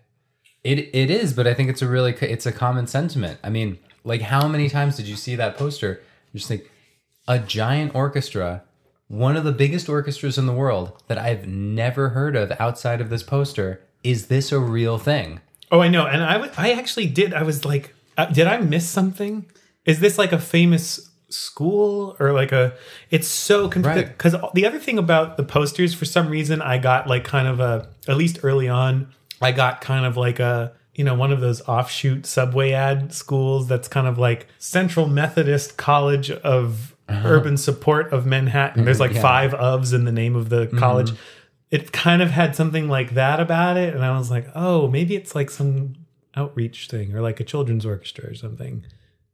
[0.63, 3.39] It it is, but I think it's a really it's a common sentiment.
[3.43, 6.01] I mean, like how many times did you see that poster?
[6.31, 6.69] You just think
[7.27, 8.63] a giant orchestra,
[9.07, 13.09] one of the biggest orchestras in the world that I've never heard of outside of
[13.09, 13.81] this poster.
[14.03, 15.39] Is this a real thing?
[15.71, 16.05] Oh, I know.
[16.05, 17.33] And I w- I actually did.
[17.33, 19.45] I was like, uh, did I miss something?
[19.85, 22.73] Is this like a famous school or like a?
[23.09, 24.07] It's so Right.
[24.07, 27.59] because the other thing about the posters, for some reason, I got like kind of
[27.59, 31.41] a at least early on, I got kind of like a you know one of
[31.41, 37.27] those offshoot subway ad schools that's kind of like Central Methodist College of uh-huh.
[37.27, 38.85] Urban Support of Manhattan.
[38.85, 39.01] There's mm-hmm.
[39.01, 39.21] like yeah.
[39.21, 40.77] five ofs in the name of the mm-hmm.
[40.77, 41.11] college
[41.73, 45.15] it kind of had something like that about it and i was like oh maybe
[45.15, 45.95] it's like some
[46.35, 48.85] outreach thing or like a children's orchestra or something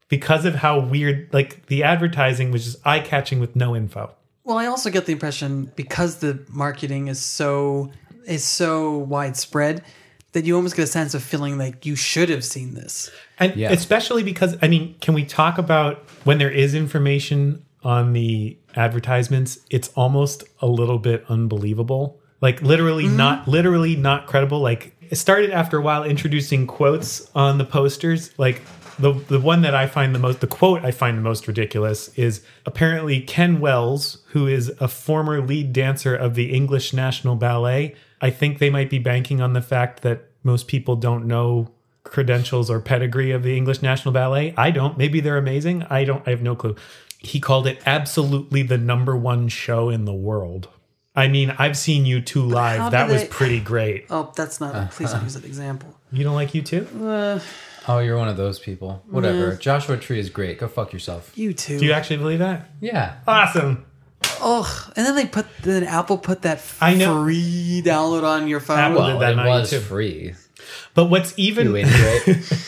[0.09, 4.11] because of how weird like the advertising was just eye-catching with no info.
[4.43, 7.91] Well, I also get the impression because the marketing is so
[8.25, 9.83] is so widespread
[10.33, 13.09] that you almost get a sense of feeling like you should have seen this.
[13.39, 13.71] and Yeah.
[13.71, 19.59] especially because i mean can we talk about when there is information on the advertisements
[19.69, 22.19] it's almost a little bit unbelievable.
[22.41, 23.17] Like literally mm-hmm.
[23.17, 24.59] not literally not credible.
[24.59, 28.31] Like it started after a while introducing quotes on the posters.
[28.37, 28.61] Like
[28.99, 32.09] the the one that I find the most the quote I find the most ridiculous
[32.17, 37.95] is apparently Kenn Wells who is a former lead dancer of the English National Ballet
[38.21, 41.71] I think they might be banking on the fact that most people don't know
[42.03, 44.53] credentials or pedigree of the English National Ballet.
[44.57, 44.97] I don't.
[44.97, 45.83] Maybe they're amazing.
[45.89, 46.25] I don't.
[46.27, 46.75] I have no clue.
[47.19, 50.69] He called it absolutely the number one show in the world.
[51.15, 52.91] I mean, I've seen U2 live.
[52.91, 54.05] That was pretty great.
[54.09, 54.91] Oh, that's not.
[54.91, 55.95] Please don't use an example.
[56.11, 57.01] You don't like U2?
[57.01, 57.39] Uh,
[57.87, 59.03] Oh, you're one of those people.
[59.09, 59.55] Whatever.
[59.55, 60.59] Joshua Tree is great.
[60.59, 61.31] Go fuck yourself.
[61.35, 61.79] You too.
[61.79, 62.69] Do you actually believe that?
[62.81, 63.15] Yeah.
[63.27, 63.85] Awesome.
[64.41, 67.23] oh, and then they put then Apple put that I know.
[67.23, 68.77] free download on your phone.
[68.79, 69.81] Apple Well, did that it on was YouTube.
[69.81, 70.33] free.
[70.93, 72.27] But what's even You idiot.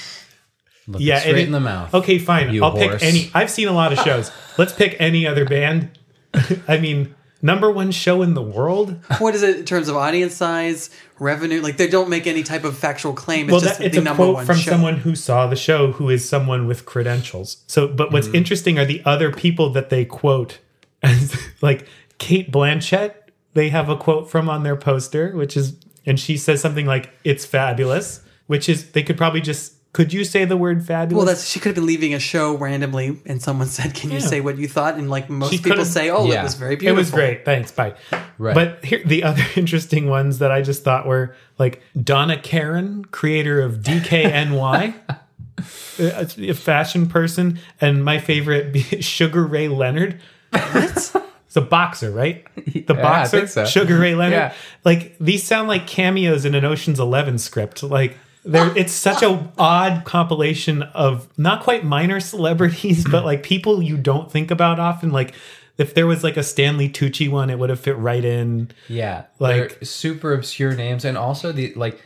[0.88, 1.94] Look yeah, yeah, straight it- in the mouth.
[1.94, 2.54] Okay, fine.
[2.54, 3.02] You I'll horse.
[3.02, 3.30] pick any.
[3.34, 4.32] I've seen a lot of shows.
[4.58, 5.92] Let's pick any other band.
[6.68, 8.98] I mean, number one show in the world.
[9.20, 10.90] what is it in terms of audience size,
[11.20, 11.62] revenue?
[11.62, 13.46] Like they don't make any type of factual claim.
[13.46, 14.72] It's well, just that, it's the a number quote one from show.
[14.72, 17.64] someone who saw the show, who is someone with credentials.
[17.68, 18.36] So, but what's mm.
[18.36, 20.60] interesting are the other people that they quote
[21.04, 21.88] as like
[22.18, 23.16] Cate Blanchett.
[23.54, 25.76] They have a quote from on their poster, which is,
[26.06, 29.74] and she says something like, "It's fabulous," which is they could probably just.
[29.94, 31.18] Could you say the word fabulous?
[31.18, 34.22] Well, that's she could have been leaving a show randomly, and someone said, "Can you
[34.22, 36.40] say what you thought?" And like most She people say, "Oh, Yeah.
[36.40, 36.98] it was very beautiful.
[36.98, 37.44] It was great.
[37.44, 37.72] Thanks.
[37.74, 37.96] Bye.
[38.38, 38.56] Right.
[38.56, 43.60] But here, the other interesting ones that I just thought were like Donna Karan, creator
[43.60, 45.14] of DKNY, a
[46.22, 50.22] uh, a fashion person, and my favorite, Sugar Ray Leonard.
[50.52, 51.14] What?
[51.48, 52.46] It's a boxer, right?
[52.56, 53.66] The Yeah, I boxer, think so.
[53.66, 54.34] Sugar Ray Leonard.
[54.34, 54.54] Yeah.
[54.86, 57.84] Like these sound like cameos in an Ocean's Eleven script.
[57.84, 63.82] Like they're, it's such a odd compilation of not quite minor celebrities, but like people
[63.82, 65.12] you don't think about often.
[65.12, 65.34] Like
[65.78, 68.72] if there was like a Stanley Tucci one, it would have fit right in.
[68.88, 72.02] Yeah, Like- super obscure names, and also the like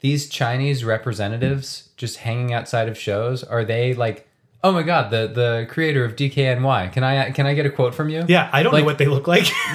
[0.00, 3.42] these Chinese representatives just hanging outside of shows.
[3.42, 4.28] Are they like,
[4.62, 6.92] oh my god, the the creator of DKNY?
[6.92, 8.24] Can I can I get a quote from you?
[8.28, 9.46] Yeah, I don't Like- know what they look like.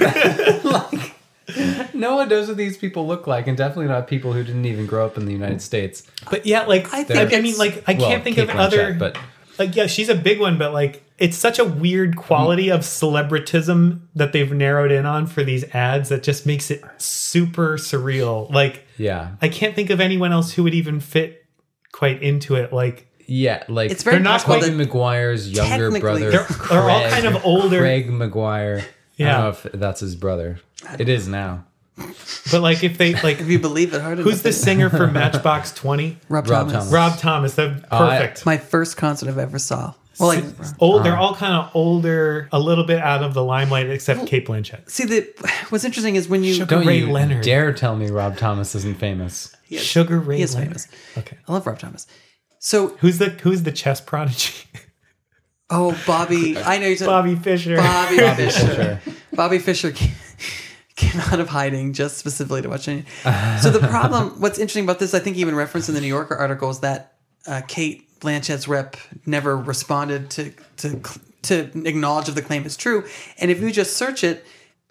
[2.00, 4.64] like no one knows what these people look like, and definitely not people who didn't
[4.66, 6.02] even grow up in the United States.
[6.30, 8.56] but yeah, like I I, think I mean, like I Well, can't think Kate of
[8.56, 8.94] other.
[8.94, 9.16] But
[9.58, 14.00] like yeah, she's a big one, but like it's such a weird quality of celebritism
[14.14, 18.50] that they've narrowed in on for these ads that just makes it super surreal.
[18.50, 21.44] Like yeah, I can't think of anyone else who would even fit
[21.92, 22.72] quite into it.
[22.72, 26.30] Like yeah, like It's very They're not possible Tobey that Maguire's younger brother.
[26.30, 27.78] They're- they're all kind of older.
[27.78, 28.78] Craig Maguire.
[28.80, 28.84] I
[29.22, 29.32] Yeah.
[29.32, 30.58] don't know if that's his brother.
[30.98, 31.64] It is now.
[32.50, 34.24] But like if they like if you believe it hard enough.
[34.30, 36.18] who's the singer for Matchbox Twenty?
[36.28, 36.72] Rob, Rob Thomas.
[36.72, 36.92] Thomas.
[36.92, 37.54] Rob Thomas.
[37.54, 38.46] The Oh, uh, I- perfect.
[38.46, 39.94] My first concert I've ever saw.
[40.18, 40.44] Well, like
[40.80, 41.20] Old, they're uh.
[41.20, 44.90] all kind of older, a little bit out of the limelight, except Cate Blanchett.
[44.90, 45.26] see the
[45.70, 47.42] what's interesting is when you Sugar Don't Ray you Leonard.
[47.42, 49.54] dare tell me Rob Thomas isn't famous.
[49.64, 50.68] He is- Sugar Ray he is Leonard.
[50.68, 50.88] famous.
[51.16, 52.06] Okay, I love Rob Thomas.
[52.58, 54.52] So, who's the who's the chess prodigy?
[55.70, 57.76] oh, Bobby, I know you're talking Bobby Fischer.
[57.76, 58.66] Bobby, Fischer.
[58.66, 59.00] Fischer.
[59.32, 59.92] Bobby Fischer
[61.00, 63.04] came, out of hiding just specifically to watch it.
[63.62, 66.36] So the problem, what's interesting about this, I think even referenced in the New Yorker
[66.36, 67.14] article, is that
[67.46, 68.96] uh, Cate Blanchett's rep
[69.26, 71.00] never responded to to
[71.42, 73.04] to acknowledge if the claim is true.
[73.38, 74.44] And if you just search it,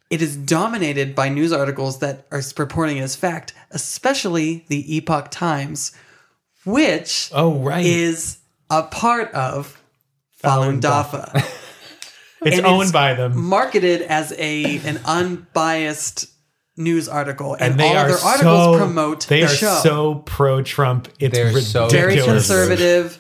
[0.10, 5.30] it is dominated by news articles that are purporting it as fact, especially the Epoch
[5.30, 5.92] Times,
[6.66, 8.40] which Oh right, is
[8.70, 9.80] a part of
[10.44, 11.34] Falun Dafa
[12.42, 16.28] it's and owned it's by them, marketed as a an unbiased
[16.78, 19.80] news article, and, and they all are their articles so promote they the are show.
[19.84, 21.08] so pro Trump.
[21.20, 21.72] It's They're ridiculous.
[21.72, 23.20] so very conservative.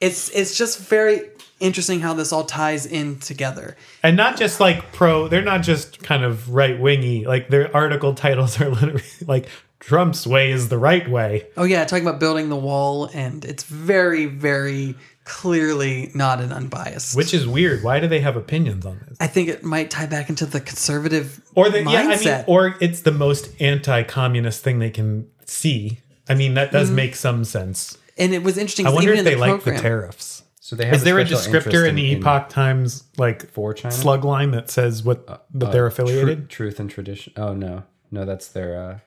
[0.00, 1.22] It's it's just very
[1.60, 3.76] interesting how this all ties in together.
[4.02, 5.28] and not just like pro.
[5.28, 7.26] They're not just kind of right wingy.
[7.26, 9.48] Like their article titles are literally like
[9.78, 11.46] Trump's way is the right way.
[11.56, 14.94] Oh yeah, talking about building the wall, and it's very very
[15.24, 17.16] clearly not an unbiased.
[17.16, 17.82] Which is weird.
[17.82, 19.16] Why do they have opinions on this?
[19.20, 22.24] I think it might tie back into the conservative Or the mindset.
[22.24, 26.00] yeah, I mean, or it's the most anti-communist thing they can see.
[26.28, 27.96] I mean, that does make some sense.
[28.18, 28.86] and it was interesting.
[28.86, 30.42] I wonder even if they the like the tariffs.
[30.60, 33.92] So they have Is there a descriptor interest in the Epoch Times like for China?
[33.92, 36.48] slug line that says what that they're Uh, affiliated?
[36.48, 37.32] Tru- truth and tradition.
[37.36, 38.98] Oh no, no, that's their uh,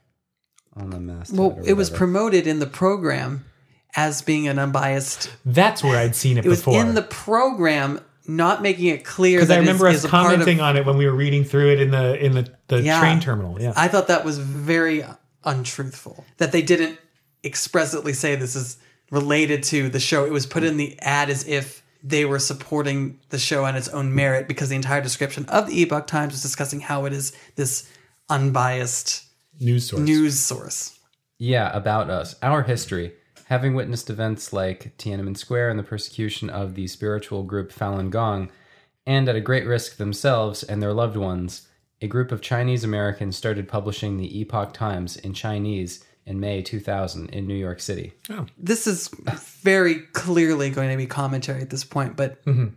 [0.82, 1.40] on the masthead.
[1.40, 3.46] Well, or it was promoted in the program
[3.96, 6.82] as being an unbiased That's where I'd seen it, It was before.
[6.82, 10.66] in the program, not making it clear because I remember is, us is commenting of,
[10.66, 13.00] on it when we were reading through it in the in the, the Yeah.
[13.00, 13.62] train terminal.
[13.62, 15.04] Yeah, I thought that was very
[15.44, 16.24] untruthful.
[16.38, 17.00] That they didn't
[17.44, 18.78] expressly say this is
[19.12, 20.26] related to the show.
[20.26, 23.88] It was put in the ad as if they were supporting the show on its
[23.90, 27.32] own merit because the entire description of the Epoch Times was discussing how it is
[27.56, 27.88] this
[28.30, 29.24] unbiased
[29.60, 30.02] news source.
[30.02, 30.98] news source.
[31.38, 33.14] Yeah, about us, our history.
[33.54, 38.50] Having witnessed events like Tiananmen Square and the persecution of the spiritual group Falun Gong,
[39.06, 41.68] and at a great risk themselves and their loved ones,
[42.02, 47.30] a group of Chinese Americans started publishing the Epoch Times in Chinese in May 2000
[47.30, 48.14] in New York City.
[48.32, 48.48] Oh.
[48.58, 49.10] this is
[49.62, 52.70] very clearly going to be commentary at this point, but mm-hmm.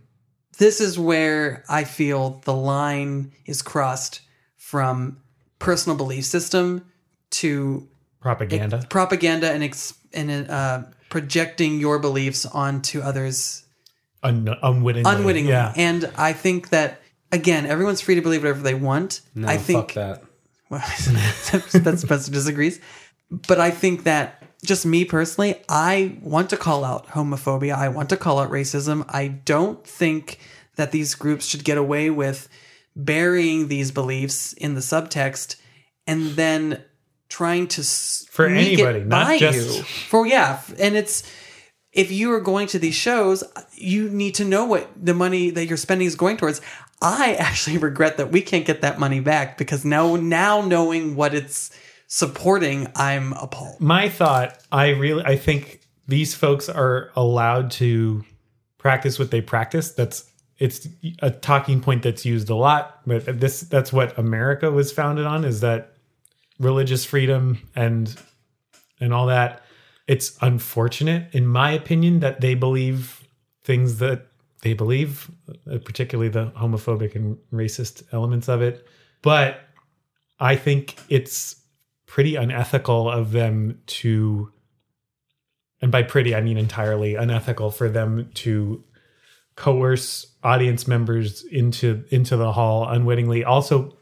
[0.59, 4.21] this is where I feel the line is crossed
[4.57, 5.21] from
[5.57, 6.85] personal belief system
[7.31, 7.87] to
[8.21, 8.85] propaganda.
[8.89, 13.63] propaganda and ex- and uh, projecting your beliefs onto others
[14.23, 15.11] Un- unwittingly.
[15.11, 15.51] unwittingly.
[15.51, 15.73] Yeah.
[15.75, 17.01] And I think that
[17.31, 19.21] again, everyone's free to believe whatever they want.
[19.35, 20.23] No, I think fuck that.
[20.69, 22.79] well, that's Spencer disagrees.
[23.29, 27.75] But I think that just me personally, I want to call out homophobia.
[27.75, 29.05] I want to call out racism.
[29.09, 30.39] I don't think
[30.75, 32.49] that these groups should get away with
[32.95, 35.57] burying these beliefs in the subtext
[36.07, 36.83] and then
[37.29, 39.83] trying to For anybody, it not just- you.
[39.83, 41.23] for yeah and it's
[41.93, 45.65] if you are going to these shows you need to know what the money that
[45.67, 46.61] you're spending is going towards.
[47.01, 51.33] I actually regret that we can't get that money back because now now knowing what
[51.33, 51.71] it's
[52.07, 53.79] supporting i'm appalled.
[53.81, 58.23] My thought i really i think these folks are allowed to
[58.77, 59.91] practice what they practice.
[59.91, 60.23] That's
[60.57, 60.87] it's
[61.21, 65.45] a talking point that's used a lot but this that's what america was founded on
[65.45, 65.96] is that
[66.59, 68.15] religious freedom and
[68.99, 69.61] and all that
[70.07, 73.23] it's unfortunate in my opinion that they believe
[73.63, 74.27] things that
[74.63, 75.29] they believe
[75.71, 78.87] uh, particularly the homophobic and racist elements of it.
[79.21, 79.61] But
[80.39, 81.55] i think it's
[82.05, 84.51] pretty unethical of them to
[85.81, 88.83] and by pretty i mean entirely unethical for them to
[89.57, 93.43] coerce audience members into into the hall unwittingly.
[93.43, 93.96] Also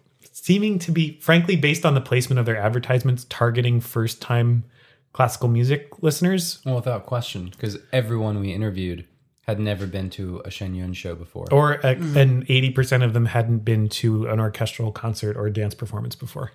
[0.45, 4.63] seeming to be frankly based on the placement of their advertisements targeting first time
[5.11, 6.59] classical music listeners?
[6.63, 9.07] Well, without question, because everyone we interviewed
[9.47, 11.47] had never been to a Shen Yun show before.
[11.51, 16.15] or a, and 80% of them hadn't been to an orchestral concert or dance performance
[16.15, 16.51] before.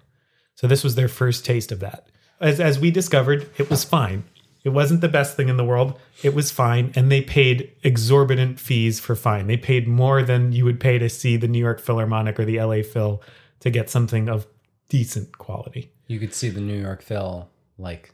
[0.55, 2.07] So this was their first taste of that.
[2.41, 4.23] As, as we discovered it was fine.
[4.63, 5.99] It wasn't the best thing in the world.
[6.23, 9.49] It was fine and they paid exorbitant fees for fine.
[9.49, 12.61] They paid more than you would pay to see the new york philharmonic or the
[12.61, 13.21] la phil
[13.61, 14.47] to get something of
[14.89, 17.49] decent quality you could see the New York Phil
[17.79, 18.13] like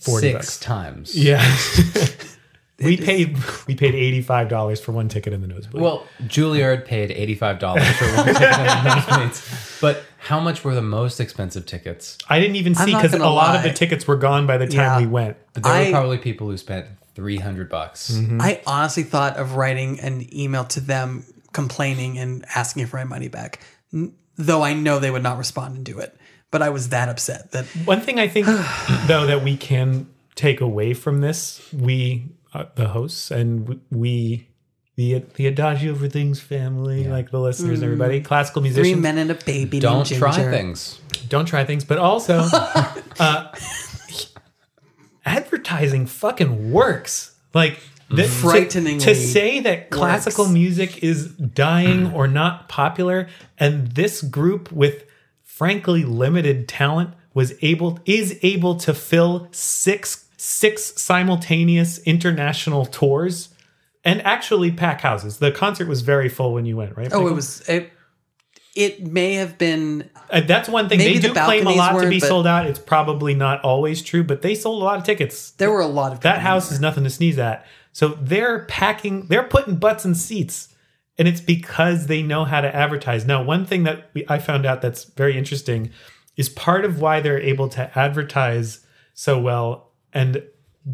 [0.00, 0.58] 40 six bucks.
[0.60, 1.14] times.
[1.16, 1.42] yeah
[2.84, 3.36] we paid
[3.66, 3.94] we paid
[4.24, 8.42] $85 for one ticket in the nosebleed Well, Juilliard paid eighty-five dollars for one ticket
[8.42, 9.80] in the nosebleeds.
[9.80, 12.18] But how much were the most expensive tickets?
[12.28, 14.66] I didn't even see because a gonna lot of the tickets were gone by the
[14.66, 14.98] time Yeah.
[15.00, 15.36] we went.
[15.54, 18.12] But there I- were probably people who spent three hundred bucks.
[18.12, 18.40] Mm-hmm.
[18.40, 23.28] I honestly thought of writing an email to them complaining and asking for my money
[23.28, 23.60] back,
[23.92, 26.16] N- though I know they would not respond and do it.
[26.50, 28.46] But I was that upset that One thing I think,
[29.06, 32.24] though, that we can take away from this, we,
[32.54, 34.48] uh, the hosts, and we,
[34.96, 39.18] the the Adagio for Things family, like the listeners, and everybody, classical musicians, three men
[39.18, 39.78] and a baby.
[39.78, 40.50] Don't named try Ginger.
[40.50, 41.00] things.
[41.28, 42.38] don't try things, but also,
[43.20, 43.52] uh,
[45.24, 47.34] advertising fucking works.
[47.54, 47.78] Like,
[48.10, 50.54] the, to- Frighteningly to, say that classical works.
[50.54, 53.28] music is dying or not popular,
[53.58, 55.04] and this group with
[55.44, 63.50] frankly limited talent was able is able to fill six six simultaneous international tours
[64.04, 65.38] and actually pack houses.
[65.38, 67.08] The concert was very full when you went, right?
[67.12, 67.28] Oh, Michael?
[67.28, 67.92] it was it.
[68.78, 72.08] It may have been Uh, that's one thing they the do claim a lot to
[72.08, 72.66] be sold out.
[72.66, 75.50] It's probably not always true, but they sold a lot of tickets.
[75.52, 76.76] there were a lot of That house there.
[76.76, 77.66] is nothing to sneeze at.
[77.92, 80.68] So they're packing, they're putting butts in seats,
[81.18, 83.26] and it's because they know how to advertise.
[83.26, 85.90] Now, one thing that we, I found out that's very interesting
[86.36, 90.44] is part of why they're able to advertise so well and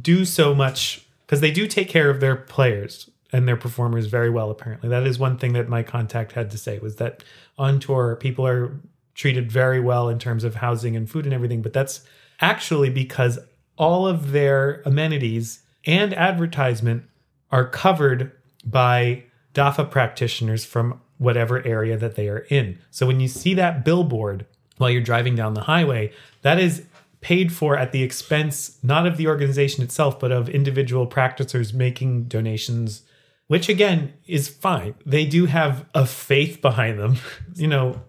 [0.00, 4.30] do so much because they do take care of their players and their performers very
[4.30, 4.50] well.
[4.50, 7.22] Apparently, that is one thing that my contact had to say was that
[7.58, 8.80] on tour people are
[9.14, 11.62] treated very well in terms of housing and food and everything.
[11.62, 12.00] But that's
[12.40, 13.38] actually because
[13.76, 17.04] all of their amenities and advertisement
[17.50, 18.32] are covered
[18.64, 19.24] by
[19.54, 22.78] DAFA practitioners from whatever area that they are in.
[22.90, 24.46] So when you see that billboard
[24.78, 26.84] while you're driving down the highway, that is
[27.20, 32.24] paid for at the expense not of the organization itself, but of individual practitioners making
[32.24, 33.02] donations,
[33.46, 34.94] which again is fine.
[35.04, 37.16] They do have a faith behind them.
[37.54, 38.02] you know,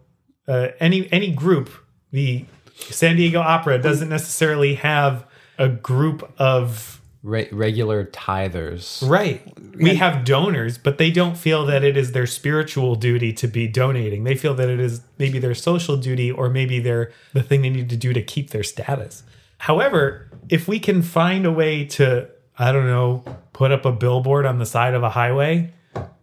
[0.47, 1.69] uh, any any group,
[2.11, 5.25] the San Diego Opera doesn't necessarily have
[5.57, 9.07] a group of Re- regular tithers.
[9.07, 9.41] Right.
[9.75, 13.67] We have donors, but they don't feel that it is their spiritual duty to be
[13.67, 14.25] donating.
[14.25, 17.71] They feel that it is maybe their social duty or maybe their the thing they
[17.71, 19.23] need to do to keep their status.
[19.57, 24.45] However, if we can find a way to, I don't know, put up a billboard
[24.45, 25.73] on the side of a highway,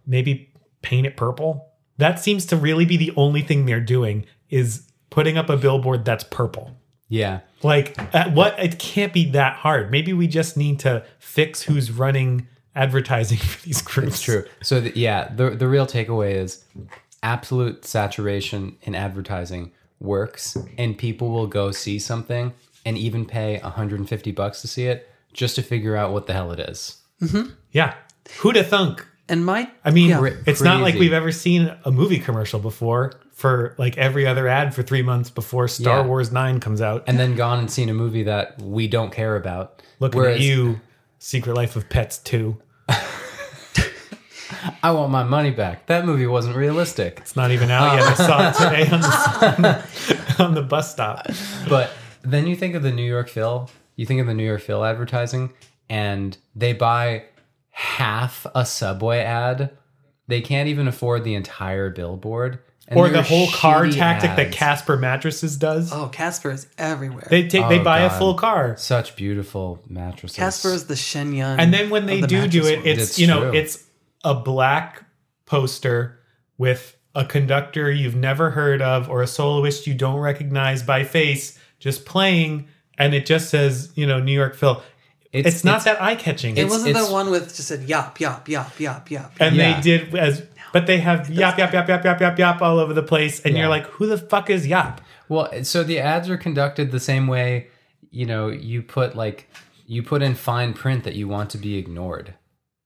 [0.05, 1.69] maybe paint it purple.
[1.97, 6.05] That seems to really be the only thing they're doing is putting up a billboard
[6.05, 6.71] that's purple.
[7.07, 7.41] Yeah.
[7.61, 8.57] Like, at what?
[8.59, 9.91] It can't be that hard.
[9.91, 14.15] Maybe we just need to fix who's running advertising for these groups.
[14.15, 14.45] It's true.
[14.61, 16.63] So the, yeah, the the real takeaway is
[17.21, 22.53] absolute saturation in advertising works, and people will go see something
[22.85, 26.51] and even pay 150 bucks to see it just to figure out what the hell
[26.51, 26.97] it is.
[27.21, 27.51] Mm-hmm.
[27.71, 27.95] Yeah.
[28.39, 29.07] Who'da thunk?
[29.29, 30.19] and my I mean, Yeah.
[30.19, 30.99] Cra- it's not like crazy.
[30.99, 35.29] we've ever seen a movie commercial before for like every other ad for three months
[35.29, 36.05] before Star Yeah.
[36.07, 37.05] Wars 9 comes out.
[37.07, 39.81] And then gone and seen a movie that we don't care about.
[39.99, 40.81] Looking Whereas- at you,
[41.19, 42.57] Secret Life of Pets 2.
[44.83, 45.87] I want my money back.
[45.87, 47.19] That movie wasn't realistic.
[47.21, 48.03] It's not even out yet.
[48.07, 49.85] I saw it today on the,
[50.43, 51.27] on the bus stop.
[51.67, 54.61] But then you think of the New York Phil, you think of the New York
[54.61, 55.53] Phil advertising,
[55.89, 57.25] and they buy
[57.69, 59.71] half a subway ad.
[60.27, 62.59] They can't even afford the entire billboard.
[62.87, 64.51] And Or the whole car shitty tactic that.
[64.51, 65.91] Casper Mattresses does.
[65.93, 67.27] Oh, Casper is everywhere.
[67.29, 68.75] They take they Oh, buy a full car.
[68.77, 70.35] Such beautiful mattresses.
[70.37, 71.59] Casper is the Shen Yun.
[71.61, 73.53] And then when they the do do it, it's It's you know, true.
[73.53, 73.85] it's
[74.25, 75.05] a black
[75.45, 76.19] poster
[76.57, 81.57] with a conductor you've never heard of or a soloist you don't recognize by face
[81.79, 82.67] just playing
[82.97, 84.81] and it just says, you know, New York Phil.
[85.31, 86.57] It's, not that eye catching.
[86.57, 89.31] it wasn't it's- the one with just said yop yop yop yop yop.
[89.39, 89.75] and Yeah.
[89.75, 92.93] they did as but they have yap yap yap yap yap yap yap all over
[92.93, 93.61] the place and Yeah.
[93.61, 95.01] you're like, who the fuck is yap?
[95.29, 97.67] Well, so the ads are conducted the same way,
[98.11, 99.49] you know, you put like
[99.87, 102.35] you put in fine print that you want to be ignored.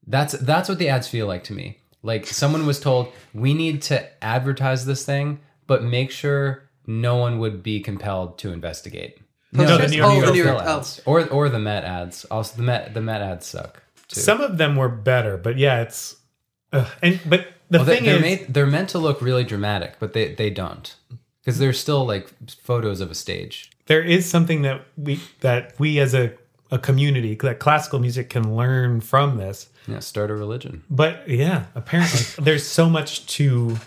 [0.06, 1.80] That's that's what the ads feel like to me.
[2.02, 7.40] Like someone was told, "We need to advertise this thing, but make sure no one
[7.40, 9.18] would be compelled to investigate."
[9.52, 9.92] No, the Posters?
[9.92, 10.60] New York oh, the Phil New York.
[10.60, 11.02] Phil Oh, ads.
[11.06, 12.26] or or the Met ads.
[12.26, 13.84] Also, the Met the Met ads suck.
[14.08, 14.20] Too.
[14.20, 16.16] Some of them were better, but yeah, it's
[16.74, 19.44] uh, and but the Well, they, thing they're is made, they're meant to look really
[19.44, 20.94] dramatic, but they they don't
[21.44, 22.30] because they're still like
[22.62, 23.70] photos of a stage.
[23.88, 26.34] there is something that we that we as a
[26.72, 29.70] a community that classical music can learn from this.
[29.88, 30.84] Yeah, start a religion.
[30.90, 33.78] But yeah, apparently there's so much to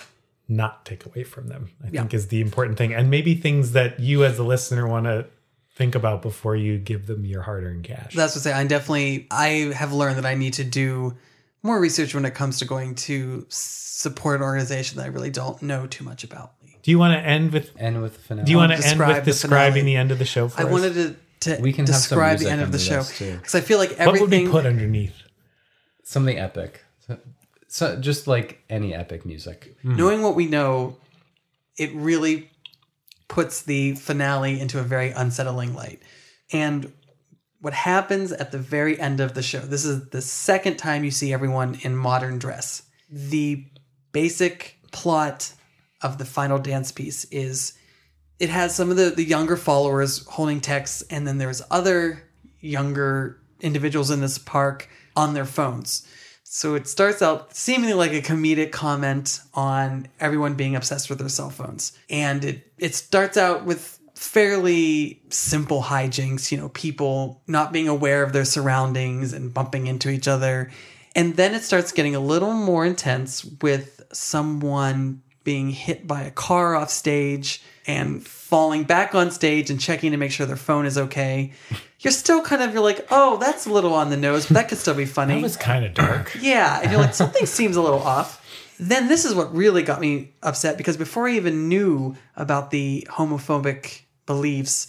[0.49, 1.71] not take away from them.
[1.85, 5.05] I think is the important thing, and maybe things that you as a listener want
[5.05, 5.27] to
[5.75, 8.15] think about before you give them your hard-earned cash.
[8.15, 8.53] that's what I say.
[8.53, 11.17] I definitely I have learned that I need to do
[11.63, 15.61] more research when it comes to going to support an organization that I really don't
[15.63, 16.53] know too much about.
[16.83, 17.71] Do you want to end with?
[17.79, 18.47] end with the finale.
[18.47, 19.85] Do you want to end with describing finale.
[19.93, 20.71] the end of the show for I us?
[20.71, 20.95] wanted
[21.41, 24.13] to, to We can describe the end of the show because I feel like everything
[24.13, 25.15] what would be put underneath?
[26.03, 26.83] something epic.
[27.07, 27.19] So,
[27.69, 29.77] so just like any epic music.
[29.85, 30.97] knowing what we know,
[31.77, 32.51] it really
[33.31, 36.03] puts the finale into a very unsettling light.
[36.53, 36.93] And
[37.61, 41.13] what happens at the very end of the show, this is the second time you
[41.13, 42.83] see everyone in modern dress.
[43.09, 43.65] The
[44.13, 45.55] basic plot
[46.03, 47.79] of the final dance piece is
[48.41, 52.25] it has some of the, the younger followers holding texts, and then there's other
[52.59, 56.09] younger individuals in this park on their phones.
[56.53, 61.29] So it starts out seemingly like a comedic comment on everyone being obsessed with their
[61.29, 61.97] cell phones.
[62.11, 68.25] And it, it starts out with fairly simple hijinks, you know, people not being aware
[68.25, 70.73] of their surroundings and bumping into each other.
[71.15, 76.33] And then it starts getting a little more intense with someone being hit by a
[76.33, 80.85] car off stage and falling back on stage and checking to make sure their phone
[80.85, 81.53] is okay.
[82.01, 84.69] You're still kind of you're like, oh, that's a little on the nose, but that
[84.69, 85.35] could still be funny.
[85.35, 86.37] That was kind of dark.
[86.41, 88.39] Yeah, and you're like, something seems a little off.
[88.79, 93.07] Then this is what really got me upset because before I even knew about the
[93.11, 94.87] homophobic beliefs,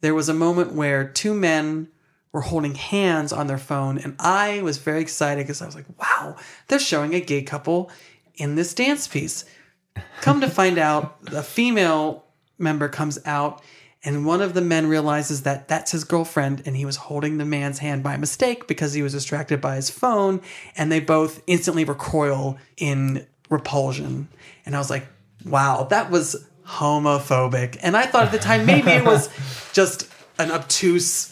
[0.00, 1.88] there was a moment where two men
[2.32, 5.86] were holding hands on their phone, and I was very excited because I was like,
[5.98, 6.36] wow,
[6.66, 7.90] they're showing a gay couple
[8.34, 9.44] in this dance piece.
[10.20, 12.24] Come to find out, the female
[12.58, 13.62] member comes out,
[14.04, 17.44] and one of the men realizes that that's his girlfriend, and he was holding the
[17.44, 20.40] man's hand by mistake because he was distracted by his phone,
[20.76, 24.28] and they both instantly recoil in repulsion.
[24.64, 25.06] And I was like,
[25.44, 26.36] wow, that was
[26.66, 27.78] homophobic.
[27.82, 29.28] And I thought at the time maybe it was
[29.72, 31.26] just an obtuse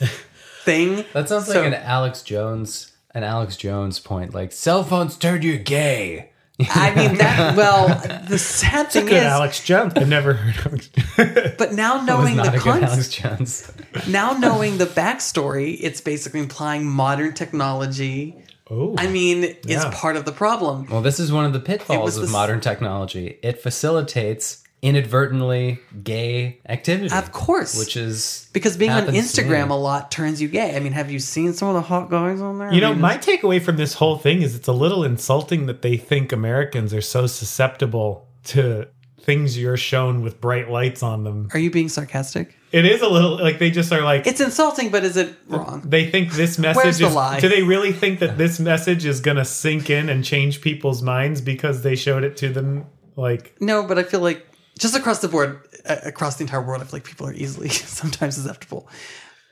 [0.64, 1.04] thing.
[1.12, 4.34] That sounds So- like an Alex Jones an Alex Jones point.
[4.34, 6.32] Like cell phones turned you gay.
[6.58, 7.56] I mean that.
[7.56, 7.88] Well,
[8.28, 9.92] the sad thing Good is, Alex Jones.
[9.96, 11.54] I've never heard Alex Jones.
[11.58, 13.70] but now knowing the a context,
[14.08, 18.36] now knowing the backstory, it's basically implying modern technology.
[18.68, 20.86] Oh, I mean, is part of the problem.
[20.90, 23.38] Well, this is one of the pitfalls of this- modern technology.
[23.42, 27.14] It facilitates inadvertently gay activity.
[27.14, 27.78] Of course.
[27.78, 29.72] Which is Because being on happens Instagram me.
[29.74, 30.76] a lot turns you gay.
[30.76, 32.70] I mean, have you seen some of the hot guys on there?
[32.72, 35.66] You I know, mean, my takeaway from this whole thing is it's a little insulting
[35.66, 38.86] that they think Americans are so susceptible to
[39.20, 41.48] things you're shown with bright lights on them.
[41.52, 42.56] Are you being sarcastic?
[42.70, 45.82] It is a little like they just are like It's insulting, but is it wrong?
[45.84, 47.40] they think this message Where's the lie?
[47.40, 51.02] do they really think that this message is going to sink in and change people's
[51.02, 52.86] minds because they showed it to them
[53.16, 54.46] like No, but I feel like
[54.78, 58.36] just across the board, across the entire world, I feel like people are easily sometimes
[58.36, 58.88] susceptible.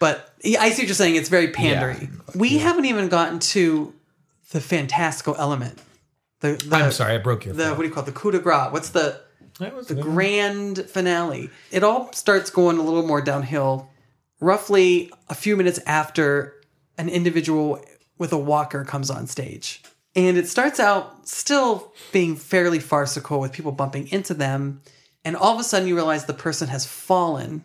[0.01, 1.17] But yeah, I see what you're saying.
[1.17, 2.11] It's very pandery.
[2.35, 3.95] We haven't even gotten to
[4.51, 5.81] the fantastical element.
[6.41, 8.07] The, the I'm sorry I broke your The what do you call it?
[8.07, 8.71] The coup de grace?
[8.71, 9.21] What's the
[9.59, 10.03] the good.
[10.03, 11.51] grand finale?
[11.71, 13.89] It all starts going a little more downhill.
[14.41, 16.55] Roughly a few minutes after
[16.99, 17.83] an individual
[18.19, 19.83] with a walker comes on stage,
[20.15, 24.83] And it starts out still being fairly farcical with people bumping into them.
[25.25, 27.65] And all of a sudden, you realize the person has fallen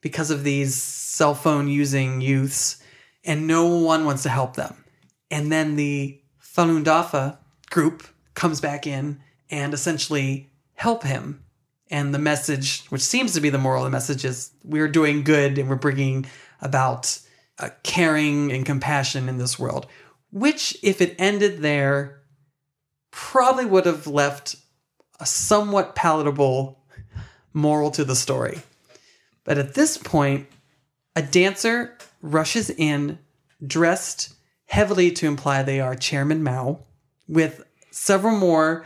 [0.00, 2.82] because of these cell phone using youths,
[3.24, 4.84] and no one wants to help them.
[5.30, 7.38] And then the Falun Dafa
[7.70, 9.20] group comes back in
[9.50, 11.42] and essentially help him.
[11.90, 15.22] And the message, which seems to be the moral of the message, is we're doing
[15.22, 16.26] good and we're bringing
[16.60, 17.18] about
[17.58, 19.86] uh, caring and compassion in this world.
[20.30, 22.22] Which, if it ended there,
[23.10, 24.56] probably would have left
[25.20, 26.83] a somewhat palatable
[27.54, 28.60] moral to the story.
[29.44, 30.46] But at this point,
[31.16, 33.18] a dancer rushes in
[33.64, 34.34] dressed
[34.66, 36.80] heavily to imply they are Chairman Mao,
[37.28, 38.84] with several more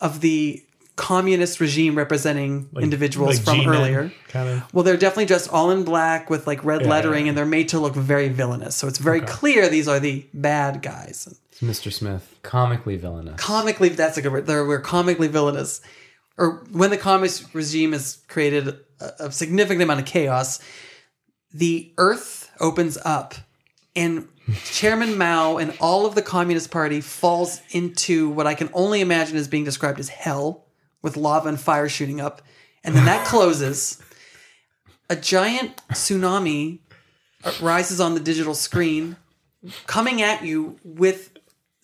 [0.00, 0.62] of the
[0.96, 4.12] communist regime representing individuals like from G-men, earlier.
[4.28, 4.74] kind of.
[4.74, 7.30] Well, they're definitely dressed all in black with like red Yeah, lettering, yeah.
[7.30, 8.76] and they're made to look very villainous.
[8.76, 11.28] So it's very clear these are the bad guys.
[11.52, 11.92] It's Mr.
[11.92, 13.38] Smith, comically villainous.
[13.38, 14.46] Comically, that's a good word.
[14.46, 15.82] They're, we're comically villainous.
[16.38, 18.68] Or when the communist regime has created
[19.00, 20.60] a, a significant amount of chaos,
[21.52, 23.34] the earth opens up
[23.96, 24.28] and
[24.64, 29.36] Chairman Mao and all of the Communist Party falls into what I can only imagine
[29.36, 30.66] as being described as hell
[31.02, 32.42] with lava and fire shooting up.
[32.84, 34.00] And then that closes.
[35.08, 36.80] A giant tsunami
[37.60, 39.16] rises on the digital screen,
[39.86, 41.36] coming at you with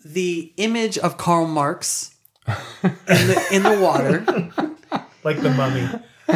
[0.05, 2.12] the image of Karl Marx
[2.47, 4.25] in the, in the water.
[5.25, 5.89] Like the mummy.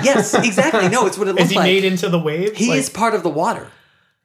[0.04, 0.88] Yes, exactly.
[0.88, 1.44] No, it's what it looks like.
[1.46, 1.64] Is he like.
[1.64, 2.56] made into the waves?
[2.56, 3.68] He Like- is part of the water.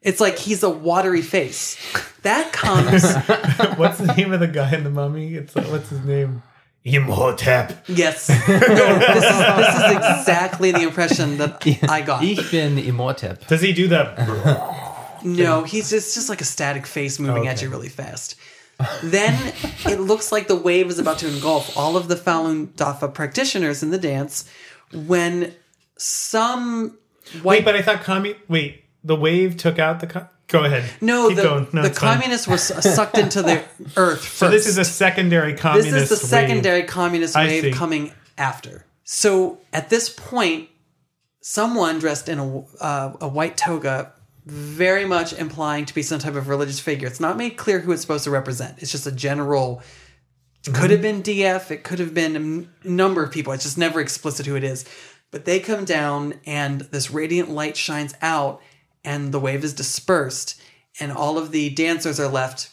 [0.02, 1.76] It's like he's a watery face.
[2.22, 3.02] That comes,
[3.76, 5.34] What's the name of the guy in the mummy?
[5.34, 6.44] It's like, what's his name?
[6.84, 7.84] Imhotep.
[7.88, 8.28] yes.
[8.48, 12.22] No, this is this is exactly the impression that I got.
[12.22, 13.46] Ich bin Imhotep.
[13.48, 14.16] Does he do that?
[15.24, 17.64] No, he's just just like a static face moving at Okay.
[17.66, 18.36] you really fast.
[19.02, 19.52] Then
[19.86, 23.82] it looks like the wave is about to engulf all of the Falun Dafa practitioners
[23.82, 24.48] in the dance
[24.92, 25.54] when
[25.96, 26.98] some
[27.44, 28.36] Wait, but I thought commu.
[28.48, 30.28] Wait, the wave took out the.
[30.48, 30.84] Go ahead.
[31.00, 31.68] no Keep the, going.
[31.72, 32.14] No, the it's fine.
[32.18, 33.64] communists were sucked into the
[33.96, 34.34] earth first.
[34.34, 35.92] So this is a secondary communist.
[35.92, 36.48] this is the wave.
[36.48, 38.84] secondary communist wave coming after.
[39.04, 40.68] So at this point,
[41.40, 44.12] someone dressed in a, uh, a white toga,
[44.44, 47.06] very much implying to be some type of religious figure.
[47.06, 48.82] It's not made clear who it's supposed to represent.
[48.82, 49.82] It's just a general.
[50.72, 51.70] Could have been DF.
[51.70, 53.52] It could have been a m- number of people.
[53.52, 54.84] It's just never explicit who it is.
[55.30, 58.60] But they come down, and this radiant light shines out,
[59.04, 60.60] and the wave is dispersed,
[61.00, 62.70] and all of the dancers are left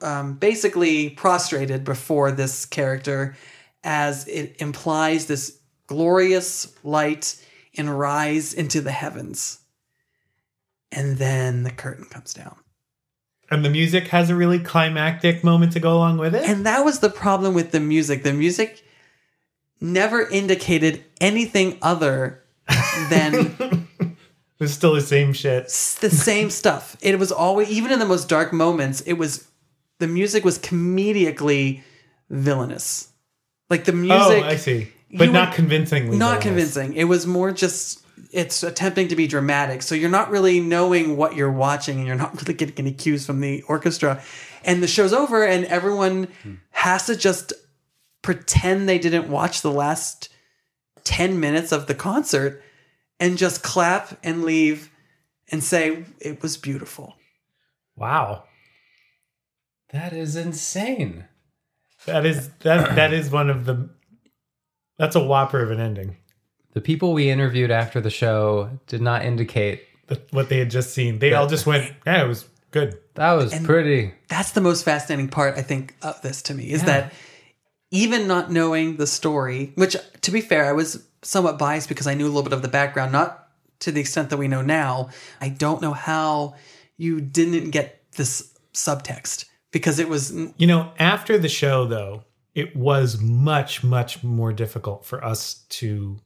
[0.00, 3.36] um, basically prostrated before this character
[3.84, 7.42] as it implies this glorious light
[7.76, 9.60] and rise into the heavens.
[10.96, 12.56] And then the curtain comes down.
[13.50, 16.48] And the music has a really climactic moment to go along with it.
[16.48, 18.24] And that was the problem with the music.
[18.24, 18.82] The music
[19.80, 22.42] never indicated anything other
[23.10, 23.86] than
[24.58, 25.64] It was still the same shit.
[26.00, 26.96] the same stuff.
[27.02, 29.46] It was always, even in the most dark moments, it was,
[29.98, 31.82] the music was comedically
[32.30, 33.12] villainous.
[33.68, 34.44] Like the oh, music.
[34.44, 34.92] oh, I see.
[35.12, 36.16] But not would- convincingly.
[36.16, 36.72] not villainous.
[36.74, 36.94] convincing.
[36.94, 38.02] It was more just
[38.32, 39.82] it's attempting to be dramatic.
[39.82, 43.26] So you're not really knowing what you're watching and you're not really getting any cues
[43.26, 44.22] from the orchestra.
[44.64, 46.28] And the show's over and everyone
[46.70, 47.52] has to just
[48.22, 50.28] pretend they didn't watch the last
[51.04, 52.62] 10 minutes of the concert
[53.20, 54.90] and just clap and leave
[55.50, 57.14] and say it was beautiful.
[57.96, 58.44] Wow.
[59.92, 61.26] That is insane.
[62.06, 63.88] That is that that is one of the
[64.98, 66.16] that's a whopper of an ending.
[66.76, 70.92] The people we interviewed after the show did not indicate The- What they had just
[70.92, 71.18] seen.
[71.20, 72.98] They all just went, yeah, it was good.
[73.14, 74.12] that was pretty.
[74.28, 77.14] that's the most fascinating part I think of this to me is that
[77.90, 82.12] even not knowing the story, which to be fair, I was somewhat biased because I
[82.12, 83.48] knew a little bit of the background, not
[83.80, 85.08] to the extent that we know now.
[85.40, 86.56] I don't know how
[86.98, 92.24] you didn't get this subtext because it was You know, after the show though,
[92.54, 96.20] it was much, much more difficult for us to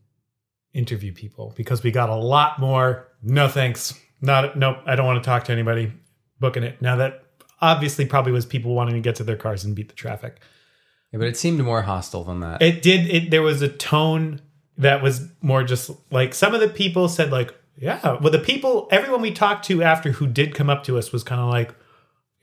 [0.72, 3.98] interview people because we got a lot more no thanks.
[4.20, 5.92] Not nope, I don't want to talk to anybody.
[6.38, 6.80] Booking it.
[6.80, 7.24] Now that
[7.60, 10.40] obviously probably was people wanting to get to their cars and beat the traffic.
[11.12, 12.62] Yeah, but it seemed more hostile than that.
[12.62, 14.40] It did it there was a tone
[14.78, 18.88] that was more just like some of the people said like, yeah, well the people
[18.90, 21.74] everyone we talked to after who did come up to us was kind of like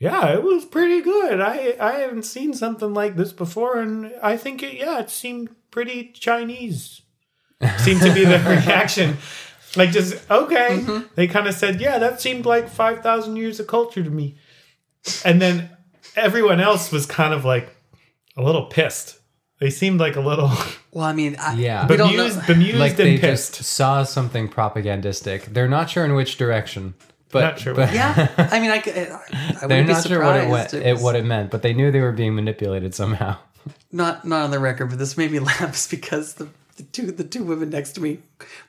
[0.00, 1.40] yeah, it was pretty good.
[1.40, 5.50] I I haven't seen something like this before, and I think it yeah, it seemed
[5.70, 7.02] pretty Chinese.
[7.78, 9.16] Seemed to be the reaction,
[9.76, 10.80] like just okay.
[10.80, 11.06] Mm-hmm.
[11.16, 14.36] They kind of said yeah, that seemed like five thousand years of culture to me,
[15.24, 15.70] and then
[16.14, 17.74] everyone else was kind of like
[18.36, 19.18] a little pissed.
[19.60, 20.52] They seemed like a little
[20.92, 21.84] Well, I mean, I, Yeah.
[21.86, 23.56] bemused, bemused like they and pissed.
[23.56, 25.46] just saw something propagandistic.
[25.46, 26.94] They're not sure in which direction,
[27.32, 28.78] but, Not sure but Yeah, I mean, I.
[28.78, 29.18] they're
[29.62, 31.50] wouldn't be not sure what it, went, It it, what it meant.
[31.50, 33.36] But they knew they were being manipulated somehow.
[33.90, 36.48] not not on the record, but this made me laugh because the,
[36.78, 38.20] the two the two women next to me,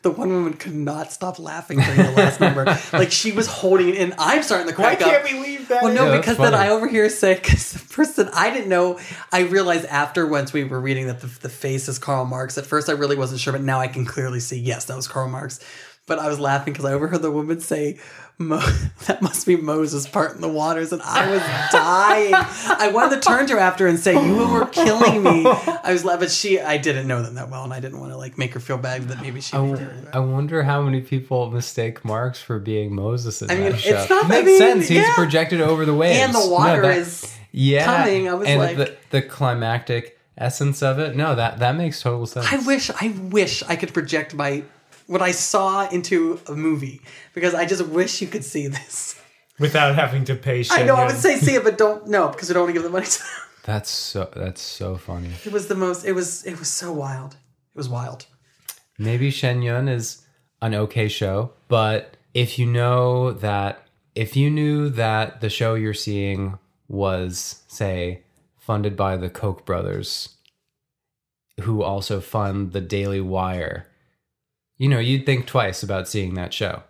[0.02, 2.66] the one woman could not stop laughing during the last number.
[2.92, 5.24] Like she was holding it, and I'm starting to Why crack up.
[5.24, 5.82] can't we leave that?
[5.82, 5.96] Well, in?
[5.96, 6.54] no, Yeah, because then.
[6.54, 9.00] I overhear say because the person I didn't know.
[9.32, 12.58] I realized after once we were reading that the, the face is Karl Marx.
[12.58, 15.08] At first, I really wasn't sure, but now I can clearly see yes, that was
[15.08, 15.60] Karl Marx.
[16.08, 18.00] But I was laughing because I overheard the woman say,
[18.42, 18.58] Mo-
[19.08, 21.42] "That must be Moses part in the waters," and I was
[21.74, 22.34] dying.
[22.34, 26.04] I wanted to turn to her after and say, "You were killing me." I was
[26.04, 28.54] but she, I didn't know them that well, and I didn't want to like make
[28.54, 29.58] her feel bad that maybe she.
[29.58, 30.16] I, didn't w- hear it.
[30.16, 33.90] I wonder how many people mistake Marx for being Moses in I mean, that show.
[34.00, 34.88] it's not- I Makes mean, sense.
[34.88, 35.16] He's yeah.
[35.16, 38.30] projected over the waves, and the No, water that- is yeah, coming.
[38.30, 41.14] I was and like- the, the climactic essence of it.
[41.18, 42.46] No, that that makes total sense.
[42.50, 44.64] I wish I wish I could project my
[45.10, 47.02] what I saw into a movie
[47.34, 49.20] because I just wish you could see this.
[49.60, 50.64] without having to pay.
[50.70, 52.74] I know I would say see it, but don't no because we don't want to
[52.74, 53.28] give the money to them.
[53.66, 55.32] That's so that's so funny.
[55.46, 56.06] It was the most.
[56.06, 57.34] It was it was so wild.
[57.34, 58.26] It was wild.
[58.98, 60.24] Maybe Shen Yun is
[60.62, 65.94] an okay show, but if you know that if you knew that the show you're
[65.94, 66.58] seeing
[66.88, 68.24] was say
[68.58, 70.36] funded by the Koch brothers
[71.62, 73.88] who also fund the Daily Wire,
[74.80, 76.82] you know, you'd think twice about seeing that show,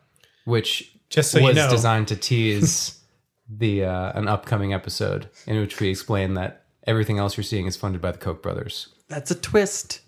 [0.46, 1.70] which Just so you was know.
[1.70, 3.00] designed to tease
[3.50, 7.76] the uh, an upcoming episode in which we explain that everything else you're seeing is
[7.76, 8.88] funded by the Koch brothers.
[9.10, 10.02] That's a twist.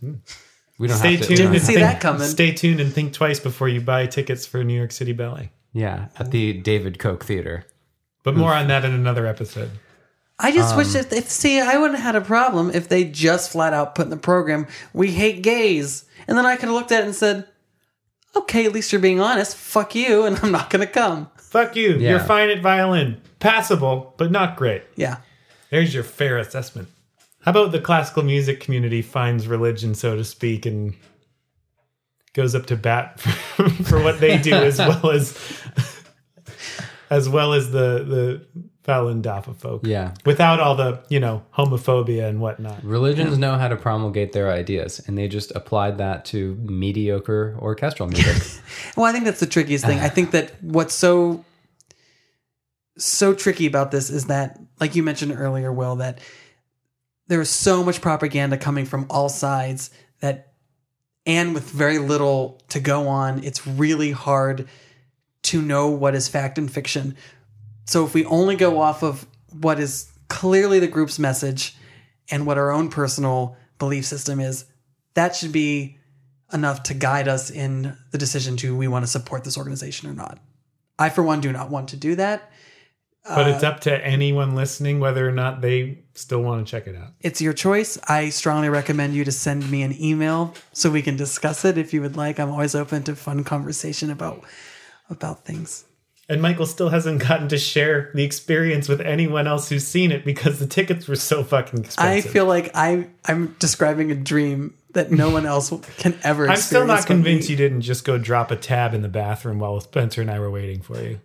[0.78, 1.28] We don't Stay have to.
[1.28, 1.30] tuned.
[1.30, 2.28] we don't and see think, that coming.
[2.28, 5.52] Stay tuned and think twice before you buy tickets for New York City Ballet.
[5.74, 7.66] Yeah, at the David Koch Theater.
[8.24, 9.72] But more on that in another episode.
[10.38, 13.52] I just wish that if see I wouldn't have had a problem if they just
[13.52, 16.92] flat out put in the program we hate gays and then I could have looked
[16.92, 17.48] at it and said,
[18.36, 19.56] okay, at least you're being honest.
[19.56, 21.30] Fuck you, and I'm not gonna come.
[21.38, 21.98] Fuck you.
[21.98, 22.12] Yeah.
[22.12, 23.22] You're fine at violin.
[23.40, 24.84] Passable, but not great.
[24.96, 25.18] Yeah.
[25.70, 26.90] There's your fair assessment.
[27.42, 30.96] How about the classical music community finds religion, so to speak, and
[32.34, 35.38] goes up to bat for, for what they do as well as
[37.10, 38.04] as well as the
[38.54, 39.86] the Falun Dafa folk.
[39.86, 40.14] Yeah.
[40.26, 42.84] Without all the, you know, homophobia and whatnot.
[42.84, 48.10] Religions know how to promulgate their ideas, and they just applied that to mediocre orchestral
[48.10, 48.42] music.
[48.98, 50.00] Well, I think that's the trickiest thing.
[50.00, 51.46] I think that what's so
[52.98, 56.20] so tricky about this is that, like you mentioned earlier, Will, that
[57.28, 60.54] there is so much propaganda coming from all sides that,
[61.26, 64.68] and with very little to go on, it's really hard
[65.44, 67.16] to know what is fact and fiction.
[67.86, 69.26] So if we only go off of
[69.60, 71.76] what is clearly the group's message
[72.30, 74.66] and what our own personal belief system is,
[75.14, 75.98] that should be
[76.54, 80.14] enough to guide us in the decision to we want to support this organization or
[80.14, 80.40] not.
[81.00, 82.52] I, for one, do not want to do that.
[83.24, 86.88] But it's uh, up to anyone listening whether or not they still want to check
[86.88, 87.10] it out.
[87.20, 88.00] It's your choice.
[88.08, 91.94] I strongly recommend you to send me an email so we can discuss it if
[91.94, 92.40] you would like.
[92.40, 94.44] I'm always open to fun conversation about
[95.10, 95.86] about things.
[96.30, 100.24] And Michael still hasn't gotten to share the experience with anyone else who's seen it
[100.24, 102.26] because the tickets were so fucking expensive.
[102.26, 106.50] I feel like I I'm describing a dream that no one else can ever.
[106.50, 107.54] I'm still not convinced me.
[107.54, 110.52] you didn't just go drop a tab in the bathroom while Spencer and I were
[110.52, 111.20] waiting for you.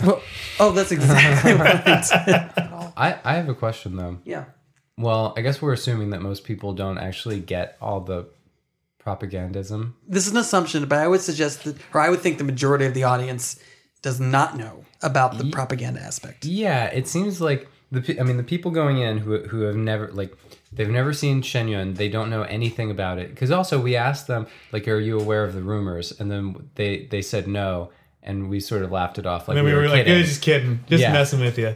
[0.00, 0.22] Well,
[0.60, 1.76] oh, that's exactly right.
[2.96, 4.18] I, I have a question though.
[4.24, 4.44] Yeah.
[4.96, 8.28] Well, I guess we're assuming that most people don't actually get all the
[9.04, 9.94] propagandism.
[10.06, 12.84] This is an assumption, but I would suggest that, or I would think the majority
[12.84, 13.58] of the audience
[14.02, 16.44] does not know about the propaganda aspect.
[16.44, 20.08] Yeah, it seems like the I mean the people going in who who have never
[20.08, 20.36] like
[20.72, 23.30] they've never seen Shen Yun, they don't know anything about it.
[23.30, 27.06] Because also we asked them like, "Are you aware of the rumors?" And then they
[27.06, 27.90] they said no,
[28.28, 30.18] and we sort of laughed it off like And then we were, like, kidding.
[30.20, 31.12] "Yeah, just kidding, just Yeah.
[31.12, 31.74] messing with you.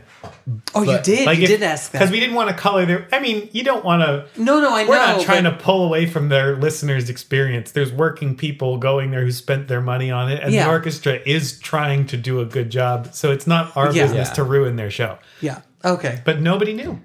[0.75, 1.27] Oh, But, you did.
[1.27, 1.99] Like you if- did ask that.
[1.99, 3.09] because we didn't want to color their.
[3.11, 4.27] I mean, you don't want to.
[4.41, 4.91] no, no, I know.
[4.91, 7.73] We're not trying but- to pull away from their listeners' experience.
[7.73, 10.65] There's working people going there who spent their money on it, and Yeah.
[10.65, 13.09] the orchestra is trying to do a good job.
[13.13, 14.05] So it's not our Yeah.
[14.05, 14.35] business Yeah.
[14.35, 15.19] to ruin their show.
[15.41, 15.61] Yeah.
[15.85, 16.21] Okay.
[16.25, 17.01] But nobody knew.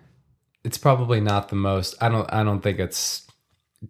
[0.63, 3.21] it's probably not the most I don't I don't think it's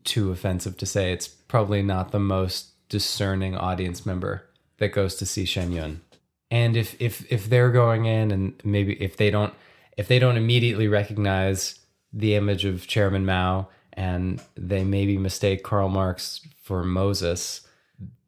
[0.04, 4.44] too offensive to say it's probably not the most discerning audience member
[4.80, 6.02] that goes to see Shen Yun.
[6.50, 9.54] And if if if they're going in and maybe if they don't
[9.98, 11.80] if they don't immediately recognize
[12.14, 17.68] the image of Chairman Mao and they maybe mistake Karl Marx for Moses,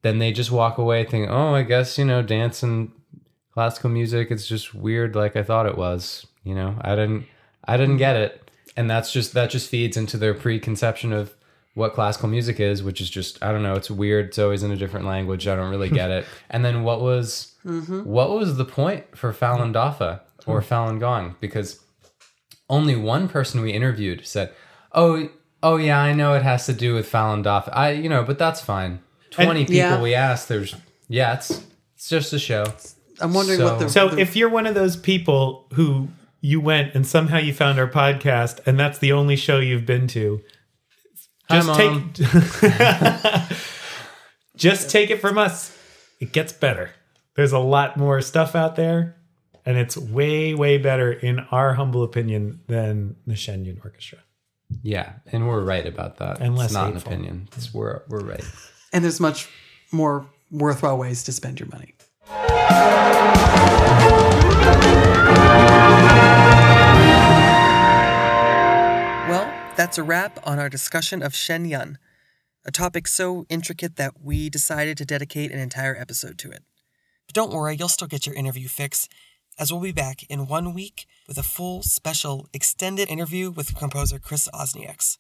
[0.02, 2.92] then they just walk away thinking, "Oh, I guess, you know, dance and
[3.54, 7.26] classical music it's just weird like I thought it was." You know, I didn't
[7.66, 11.36] I didn't get it, and that's just that just feeds into their preconception of
[11.80, 13.74] what classical music is, which is just I don't know.
[13.74, 14.28] It's weird.
[14.28, 15.48] It's always in a different language.
[15.48, 16.26] I don't really get it.
[16.52, 18.04] And then what was mm-hmm.
[18.04, 20.74] what was the point for Falun Dafa or mm-hmm.
[20.74, 21.36] Falun Gong?
[21.40, 21.80] Because
[22.70, 24.52] only one person we interviewed said,
[24.94, 25.30] "Oh,
[25.64, 27.70] oh yeah, I know it has to do with Falun Dafa.
[27.72, 29.00] I, you know, but that's fine."
[29.32, 30.02] Twenty people Yeah.
[30.02, 30.50] we asked.
[30.50, 30.76] There's
[31.08, 31.64] yeah, it's
[31.96, 32.66] it's just a show.
[33.22, 36.10] I'm wondering So- what the So the- if you're one of those people who
[36.42, 40.08] you went and somehow you found our podcast and that's the only show you've been
[40.08, 40.42] to,
[41.50, 42.14] Hi, just Mom.
[42.14, 43.58] take
[44.56, 45.76] just take it from us.
[46.20, 46.92] It gets better.
[47.36, 49.16] There's a lot more stuff out there,
[49.66, 54.20] and it's way, way better in our humble opinion than the Shen Yun Orchestra.
[54.84, 56.40] Yeah, and we're right about that.
[56.40, 57.12] And less it's not hateful.
[57.12, 57.50] an opinion.
[57.58, 58.44] It's, we're we're right.
[58.94, 59.50] and there's much
[59.92, 61.96] more worthwhile ways to spend your money.
[69.80, 71.98] That's a wrap on our discussion of Shen Yun,
[72.66, 76.64] a topic so intricate that we decided to dedicate an entire episode to it.
[77.26, 79.08] But don't worry, you'll still get your interview fix,
[79.58, 84.20] as we'll be back in one week with a full, special, extended interview with composer
[84.20, 85.18] Chris Osniaks.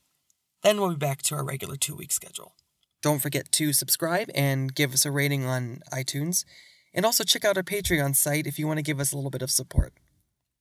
[0.62, 2.56] Then we'll be back to our regular two week schedule.
[3.02, 6.44] Don't forget to subscribe and give us a rating on iTunes,
[6.94, 9.32] and also check out our Patreon site if you want to give us a little
[9.32, 9.94] bit of support.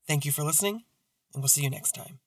[0.07, 0.85] Thank you for listening,
[1.35, 2.20] and we'll see you next time.